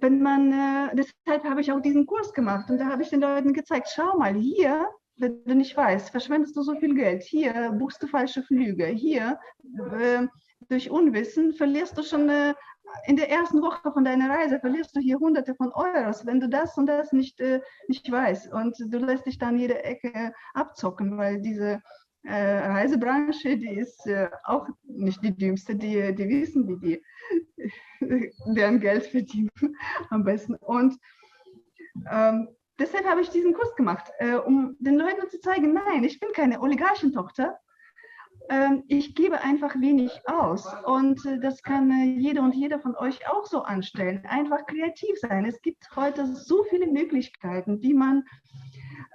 wenn 0.00 0.22
man, 0.22 0.52
äh, 0.52 0.96
deshalb 0.96 1.44
habe 1.44 1.60
ich 1.60 1.70
auch 1.70 1.80
diesen 1.80 2.06
Kurs 2.06 2.32
gemacht 2.32 2.70
und 2.70 2.78
da 2.78 2.86
habe 2.86 3.02
ich 3.02 3.10
den 3.10 3.20
Leuten 3.20 3.52
gezeigt, 3.52 3.88
schau 3.94 4.16
mal, 4.16 4.34
hier 4.34 4.88
wenn 5.20 5.44
du 5.44 5.54
nicht 5.54 5.76
weißt, 5.76 6.10
verschwendest 6.10 6.56
du 6.56 6.62
so 6.62 6.74
viel 6.76 6.94
Geld. 6.94 7.22
Hier 7.22 7.72
buchst 7.78 8.02
du 8.02 8.06
falsche 8.06 8.42
Flüge. 8.42 8.86
Hier, 8.86 9.38
äh, 9.98 10.26
durch 10.68 10.90
Unwissen, 10.90 11.54
verlierst 11.54 11.96
du 11.98 12.02
schon 12.02 12.28
äh, 12.28 12.54
in 13.06 13.16
der 13.16 13.30
ersten 13.30 13.62
Woche 13.62 13.92
von 13.92 14.04
deiner 14.04 14.30
Reise, 14.30 14.58
verlierst 14.60 14.96
du 14.96 15.00
hier 15.00 15.18
hunderte 15.18 15.54
von 15.54 15.72
Euros, 15.72 16.26
wenn 16.26 16.40
du 16.40 16.48
das 16.48 16.76
und 16.76 16.86
das 16.86 17.12
nicht, 17.12 17.40
äh, 17.40 17.60
nicht 17.88 18.10
weißt. 18.10 18.52
Und 18.52 18.76
du 18.78 18.98
lässt 18.98 19.26
dich 19.26 19.38
dann 19.38 19.58
jede 19.58 19.82
Ecke 19.84 20.32
abzocken, 20.54 21.16
weil 21.16 21.40
diese 21.40 21.82
äh, 22.24 22.58
Reisebranche, 22.58 23.56
die 23.56 23.78
ist 23.78 24.06
äh, 24.06 24.28
auch 24.44 24.66
nicht 24.84 25.22
die 25.22 25.36
dümmste, 25.36 25.74
die, 25.74 26.14
die 26.14 26.28
wissen, 26.28 26.68
wie 26.68 27.00
die 28.00 28.30
deren 28.54 28.80
Geld 28.80 29.06
verdienen 29.06 29.50
am 30.10 30.24
besten. 30.24 30.56
Und 30.56 30.96
ähm, 32.10 32.48
deshalb 32.80 33.06
habe 33.06 33.20
ich 33.20 33.30
diesen 33.30 33.54
Kurs 33.54 33.74
gemacht, 33.76 34.10
äh, 34.18 34.34
um 34.34 34.76
den 34.80 34.96
Leuten 34.96 35.28
zu 35.28 35.38
zeigen, 35.40 35.72
nein, 35.72 36.02
ich 36.04 36.18
bin 36.18 36.30
keine 36.32 36.60
Oligarchentochter. 36.60 37.58
Ähm, 38.48 38.82
ich 38.88 39.14
gebe 39.14 39.40
einfach 39.42 39.80
wenig 39.80 40.10
aus. 40.26 40.66
Und 40.84 41.24
äh, 41.26 41.38
das 41.38 41.62
kann 41.62 41.90
äh, 41.90 42.04
jeder 42.04 42.42
und 42.42 42.54
jeder 42.54 42.80
von 42.80 42.96
euch 42.96 43.28
auch 43.28 43.46
so 43.46 43.62
anstellen. 43.62 44.24
Einfach 44.26 44.66
kreativ 44.66 45.18
sein. 45.20 45.44
Es 45.44 45.60
gibt 45.62 45.94
heute 45.94 46.26
so 46.34 46.64
viele 46.64 46.86
Möglichkeiten, 46.86 47.80
wie 47.82 47.94
man 47.94 48.24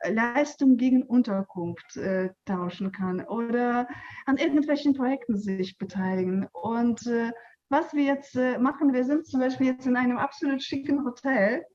äh, 0.04 0.14
Leistung 0.14 0.78
gegen 0.78 1.04
Unterkunft 1.04 1.98
äh, 1.98 2.30
tauschen 2.46 2.92
kann 2.92 3.26
oder 3.26 3.88
an 4.26 4.38
irgendwelchen 4.38 4.94
Projekten 4.94 5.38
sich 5.38 5.78
beteiligen. 5.78 6.48
Und 6.54 7.06
äh, 7.08 7.32
was 7.70 7.94
wir 7.94 8.04
jetzt 8.04 8.36
äh, 8.36 8.58
machen, 8.60 8.94
wir 8.94 9.04
sind 9.04 9.26
zum 9.26 9.40
Beispiel 9.40 9.68
jetzt 9.68 9.88
in 9.88 9.98
einem 9.98 10.18
absolut 10.18 10.62
schicken 10.62 11.04
Hotel 11.04 11.66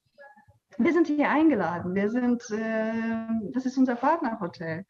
wir 0.83 0.93
sind 0.93 1.07
hier 1.07 1.29
eingeladen. 1.29 1.95
Wir 1.95 2.11
sind, 2.11 2.43
äh, 2.51 2.93
das 3.53 3.67
ist 3.67 3.77
unser 3.77 3.97
Partnerhotel. 3.97 4.85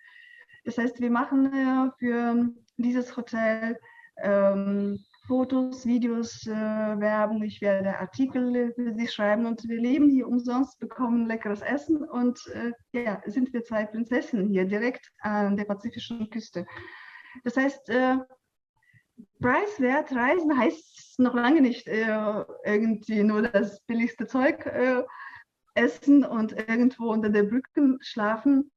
Das 0.64 0.78
heißt, 0.78 1.00
wir 1.00 1.10
machen 1.10 1.46
äh, 1.52 1.90
für 1.98 2.48
dieses 2.76 3.16
Hotel 3.16 3.78
ähm, 4.22 4.98
Fotos, 5.26 5.86
Videos, 5.86 6.46
äh, 6.46 6.50
Werbung. 6.50 7.42
Ich 7.42 7.60
werde 7.60 7.98
Artikel 7.98 8.72
für 8.74 8.94
Sie 8.94 9.08
schreiben 9.08 9.46
und 9.46 9.66
wir 9.68 9.80
leben 9.80 10.10
hier 10.10 10.28
umsonst, 10.28 10.78
bekommen 10.78 11.26
leckeres 11.26 11.62
Essen 11.62 12.02
und 12.04 12.40
äh, 12.48 12.72
ja, 13.04 13.22
sind 13.26 13.52
wir 13.52 13.62
zwei 13.62 13.84
Prinzessinnen 13.86 14.48
hier 14.48 14.64
direkt 14.64 15.10
an 15.20 15.56
der 15.56 15.64
pazifischen 15.64 16.30
Küste. 16.30 16.66
Das 17.44 17.56
heißt, 17.56 17.88
äh, 17.90 18.16
preiswert 19.40 20.12
reisen 20.12 20.58
heißt 20.58 21.18
noch 21.18 21.34
lange 21.34 21.60
nicht 21.60 21.86
äh, 21.86 22.44
irgendwie 22.64 23.22
nur 23.22 23.42
das 23.42 23.80
billigste 23.82 24.26
Zeug 24.26 24.66
essen 25.80 26.24
und 26.24 26.52
irgendwo 26.52 27.10
unter 27.10 27.30
der 27.30 27.44
Brücke 27.44 27.96
schlafen 28.00 28.70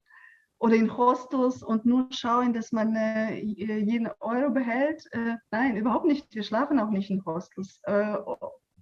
oder 0.58 0.76
in 0.76 0.96
Hostels 0.96 1.62
und 1.62 1.86
nur 1.86 2.08
schauen, 2.12 2.54
dass 2.54 2.72
man 2.72 2.96
äh, 2.96 3.40
jeden 3.42 4.10
Euro 4.22 4.50
behält. 4.50 5.06
Äh, 5.12 5.36
nein, 5.52 5.76
überhaupt 5.76 6.06
nicht. 6.06 6.34
Wir 6.34 6.44
schlafen 6.44 6.80
auch 6.80 6.90
nicht 6.90 7.10
in 7.10 7.26
Hostels. 7.26 7.82
Äh, 7.84 8.16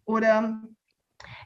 oder 0.05 0.61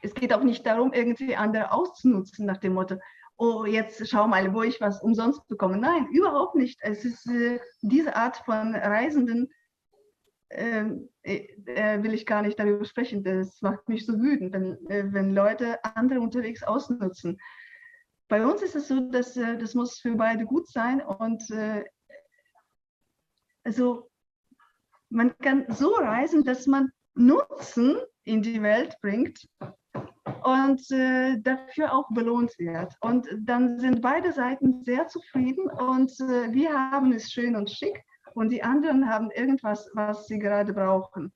es 0.02 0.12
geht 0.14 0.34
auch 0.34 0.42
nicht 0.42 0.66
darum, 0.66 0.92
irgendwie 0.92 1.36
andere 1.36 1.72
auszunutzen 1.72 2.44
nach 2.46 2.58
dem 2.58 2.74
Motto, 2.74 2.96
oh, 3.38 3.64
jetzt 3.64 4.06
schau 4.08 4.26
mal, 4.26 4.52
wo 4.52 4.62
ich 4.62 4.80
was 4.80 5.02
umsonst 5.02 5.46
bekomme. 5.48 5.78
Nein, 5.78 6.08
überhaupt 6.12 6.54
nicht. 6.54 6.78
Es 6.82 7.04
ist 7.04 7.26
äh, 7.30 7.58
diese 7.82 8.14
Art 8.14 8.36
von 8.38 8.74
Reisenden, 8.74 9.48
ähm, 10.50 11.08
äh, 11.22 11.48
äh, 11.66 12.02
will 12.02 12.14
ich 12.14 12.26
gar 12.26 12.42
nicht 12.42 12.58
darüber 12.58 12.84
sprechen. 12.84 13.24
Das 13.24 13.60
macht 13.62 13.88
mich 13.88 14.06
so 14.06 14.18
wütend, 14.18 14.52
wenn, 14.52 14.86
äh, 14.88 15.12
wenn 15.12 15.34
Leute 15.34 15.82
andere 15.84 16.20
unterwegs 16.20 16.62
ausnutzen. 16.62 17.38
Bei 18.28 18.44
uns 18.44 18.62
ist 18.62 18.76
es 18.76 18.88
so, 18.88 19.08
dass 19.10 19.36
äh, 19.36 19.56
das 19.56 19.74
muss 19.74 19.98
für 19.98 20.14
beide 20.14 20.44
gut 20.44 20.68
sein 20.68 21.00
und 21.00 21.48
äh, 21.50 21.84
also 23.64 24.10
man 25.08 25.36
kann 25.38 25.64
so 25.68 25.92
reisen, 25.94 26.44
dass 26.44 26.66
man 26.66 26.90
Nutzen 27.14 27.96
in 28.24 28.42
die 28.42 28.62
Welt 28.62 28.96
bringt 29.00 29.48
und 30.44 30.90
äh, 30.90 31.40
dafür 31.40 31.92
auch 31.92 32.08
belohnt 32.10 32.56
wird. 32.58 32.94
Und 33.00 33.26
dann 33.40 33.78
sind 33.80 34.02
beide 34.02 34.32
Seiten 34.32 34.84
sehr 34.84 35.06
zufrieden 35.08 35.68
und 35.70 36.10
äh, 36.20 36.52
wir 36.52 36.72
haben 36.72 37.12
es 37.12 37.32
schön 37.32 37.56
und 37.56 37.70
schick 37.70 38.04
und 38.36 38.50
die 38.50 38.62
anderen 38.62 39.08
haben 39.08 39.30
irgendwas, 39.30 39.90
was 39.94 40.26
sie 40.26 40.38
gerade 40.38 40.74
brauchen 40.74 41.32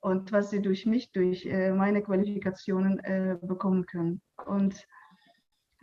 und 0.00 0.30
was 0.30 0.50
sie 0.50 0.62
durch 0.62 0.86
mich, 0.86 1.10
durch 1.10 1.44
äh, 1.44 1.72
meine 1.72 2.02
Qualifikationen 2.02 3.00
äh, 3.00 3.36
bekommen 3.42 3.84
können. 3.86 4.22
Und 4.46 4.86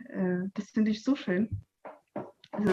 äh, 0.08 0.48
das 0.54 0.70
finde 0.70 0.90
ich 0.90 1.04
so 1.04 1.14
schön. 1.16 1.50
Also, 2.52 2.72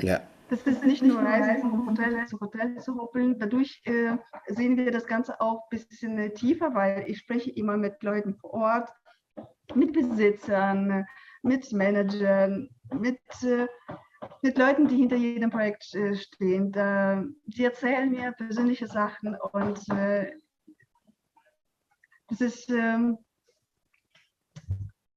ja. 0.00 0.20
Das 0.50 0.62
ist 0.66 0.84
nicht 0.84 1.02
nur 1.02 1.20
Reisen 1.20 1.62
von 1.62 1.88
Hotel 1.88 2.26
zu 2.26 2.38
Hotel 2.38 2.78
zu 2.78 2.94
hoppeln. 2.94 3.38
Dadurch 3.40 3.82
äh, 3.86 4.18
sehen 4.46 4.76
wir 4.76 4.92
das 4.92 5.06
Ganze 5.06 5.40
auch 5.40 5.64
ein 5.64 5.78
bisschen 5.78 6.34
tiefer, 6.34 6.74
weil 6.74 7.04
ich 7.08 7.18
spreche 7.18 7.50
immer 7.50 7.76
mit 7.76 8.02
Leuten 8.04 8.34
vor 8.36 8.52
Ort, 8.52 8.88
mit 9.74 9.94
Besitzern, 9.94 11.06
mit 11.42 11.72
Managern, 11.72 12.68
mit 12.92 13.18
äh, 13.42 13.66
mit 14.42 14.58
Leuten, 14.58 14.88
die 14.88 14.96
hinter 14.96 15.16
jedem 15.16 15.50
Projekt 15.50 15.94
äh, 15.94 16.16
stehen. 16.16 16.72
Da, 16.72 17.24
die 17.46 17.64
erzählen 17.64 18.10
mir 18.10 18.32
persönliche 18.32 18.88
Sachen 18.88 19.36
und 19.52 19.88
äh, 19.90 20.32
das 22.28 22.40
ist, 22.40 22.70
ähm, 22.70 23.18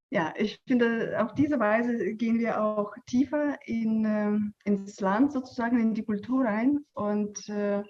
ja, 0.10 0.34
ich 0.38 0.62
finde, 0.68 1.18
auf 1.20 1.34
diese 1.34 1.60
Weise 1.60 2.14
gehen 2.14 2.40
wir 2.40 2.62
auch 2.62 2.94
tiefer 3.08 3.58
in, 3.66 4.06
äh, 4.06 4.70
ins 4.70 5.00
Land 5.00 5.32
sozusagen, 5.32 5.80
in 5.80 5.94
die 5.94 6.04
Kultur 6.04 6.46
rein 6.46 6.86
und 6.94 7.50
äh, 7.50 7.84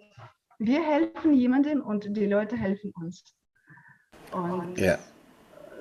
wir 0.57 0.83
helfen 0.83 1.33
jemandem 1.33 1.81
und 1.81 2.15
die 2.15 2.27
Leute 2.27 2.55
helfen 2.55 2.93
uns. 3.01 3.35
Und 4.31 4.77
ja. 4.77 4.97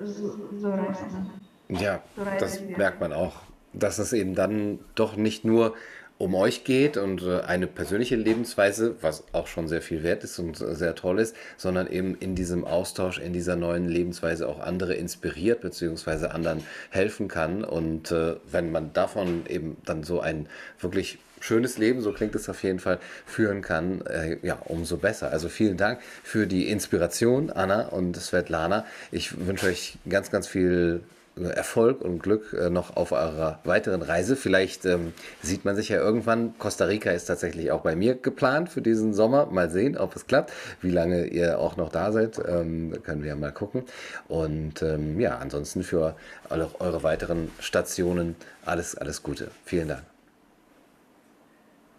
so, 0.01 0.57
so 0.57 0.69
reisen. 0.69 1.31
Ja, 1.69 2.03
das 2.39 2.61
merkt 2.61 2.99
man 2.99 3.13
auch 3.13 3.41
dass 3.77 3.99
es 3.99 4.13
eben 4.13 4.35
dann 4.35 4.79
doch 4.95 5.15
nicht 5.15 5.45
nur 5.45 5.75
um 6.17 6.33
euch 6.33 6.63
geht 6.63 6.95
und 6.95 7.23
äh, 7.23 7.41
eine 7.41 7.67
persönliche 7.67 8.15
Lebensweise, 8.15 8.95
was 9.01 9.23
auch 9.33 9.47
schon 9.47 9.67
sehr 9.67 9.81
viel 9.81 10.01
wert 10.01 10.23
ist 10.23 10.39
und 10.39 10.55
sehr 10.55 10.95
toll 10.95 11.19
ist, 11.19 11.35
sondern 11.57 11.87
eben 11.87 12.15
in 12.15 12.35
diesem 12.35 12.63
Austausch, 12.63 13.19
in 13.19 13.33
dieser 13.33 13.57
neuen 13.57 13.89
Lebensweise 13.89 14.47
auch 14.47 14.59
andere 14.59 14.93
inspiriert 14.93 15.61
bzw. 15.61 16.27
anderen 16.27 16.63
helfen 16.89 17.27
kann. 17.27 17.65
Und 17.65 18.11
äh, 18.11 18.35
wenn 18.49 18.71
man 18.71 18.93
davon 18.93 19.43
eben 19.49 19.75
dann 19.85 20.03
so 20.03 20.21
ein 20.21 20.47
wirklich 20.79 21.19
schönes 21.41 21.77
Leben, 21.77 22.01
so 22.01 22.13
klingt 22.13 22.33
es 22.33 22.47
auf 22.47 22.63
jeden 22.63 22.79
Fall, 22.79 22.99
führen 23.25 23.61
kann, 23.61 24.01
äh, 24.05 24.37
ja, 24.41 24.57
umso 24.65 24.97
besser. 24.97 25.31
Also 25.31 25.49
vielen 25.49 25.75
Dank 25.75 25.99
für 26.23 26.47
die 26.47 26.69
Inspiration, 26.69 27.51
Anna 27.51 27.89
und 27.89 28.15
Svetlana. 28.15 28.85
Ich 29.11 29.45
wünsche 29.45 29.67
euch 29.67 29.97
ganz, 30.07 30.31
ganz 30.31 30.47
viel 30.47 31.03
Erfolg 31.37 32.01
und 32.01 32.19
Glück 32.19 32.53
äh, 32.53 32.69
noch 32.69 32.95
auf 32.95 33.11
eurer 33.11 33.59
weiteren 33.63 34.01
Reise. 34.01 34.35
Vielleicht 34.35 34.85
ähm, 34.85 35.13
sieht 35.41 35.65
man 35.65 35.75
sich 35.75 35.89
ja 35.89 35.97
irgendwann. 35.97 36.57
Costa 36.57 36.85
Rica 36.85 37.11
ist 37.11 37.25
tatsächlich 37.25 37.71
auch 37.71 37.81
bei 37.81 37.95
mir 37.95 38.15
geplant 38.15 38.69
für 38.69 38.81
diesen 38.81 39.13
Sommer. 39.13 39.47
Mal 39.47 39.69
sehen, 39.69 39.97
ob 39.97 40.15
es 40.15 40.27
klappt. 40.27 40.53
Wie 40.81 40.91
lange 40.91 41.25
ihr 41.27 41.59
auch 41.59 41.75
noch 41.77 41.89
da 41.89 42.11
seid, 42.11 42.39
ähm, 42.47 42.93
können 43.03 43.21
wir 43.21 43.29
ja 43.29 43.35
mal 43.35 43.51
gucken. 43.51 43.83
Und 44.27 44.81
ähm, 44.81 45.19
ja, 45.19 45.37
ansonsten 45.37 45.83
für 45.83 46.15
alle, 46.49 46.69
eure 46.79 47.03
weiteren 47.03 47.51
Stationen 47.59 48.35
alles, 48.65 48.95
alles 48.95 49.21
Gute. 49.21 49.51
Vielen 49.65 49.89
Dank. 49.89 50.03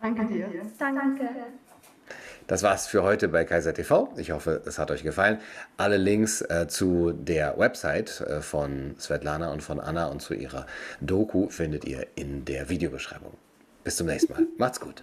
Danke 0.00 0.26
dir. 0.26 0.48
Danke. 0.78 1.28
Das 2.46 2.62
war's 2.62 2.86
für 2.86 3.02
heute 3.02 3.28
bei 3.28 3.44
Kaiser 3.44 3.74
TV. 3.74 4.12
Ich 4.16 4.30
hoffe, 4.30 4.62
es 4.66 4.78
hat 4.78 4.90
euch 4.90 5.02
gefallen. 5.02 5.40
Alle 5.76 5.96
Links 5.96 6.42
äh, 6.42 6.68
zu 6.68 7.12
der 7.12 7.58
Website 7.58 8.20
äh, 8.20 8.40
von 8.40 8.94
Svetlana 8.98 9.52
und 9.52 9.62
von 9.62 9.80
Anna 9.80 10.06
und 10.06 10.20
zu 10.22 10.34
ihrer 10.34 10.66
Doku 11.00 11.48
findet 11.48 11.84
ihr 11.84 12.06
in 12.14 12.44
der 12.44 12.68
Videobeschreibung. 12.68 13.34
Bis 13.82 13.96
zum 13.96 14.06
nächsten 14.06 14.32
Mal. 14.32 14.46
Macht's 14.58 14.80
gut. 14.80 15.02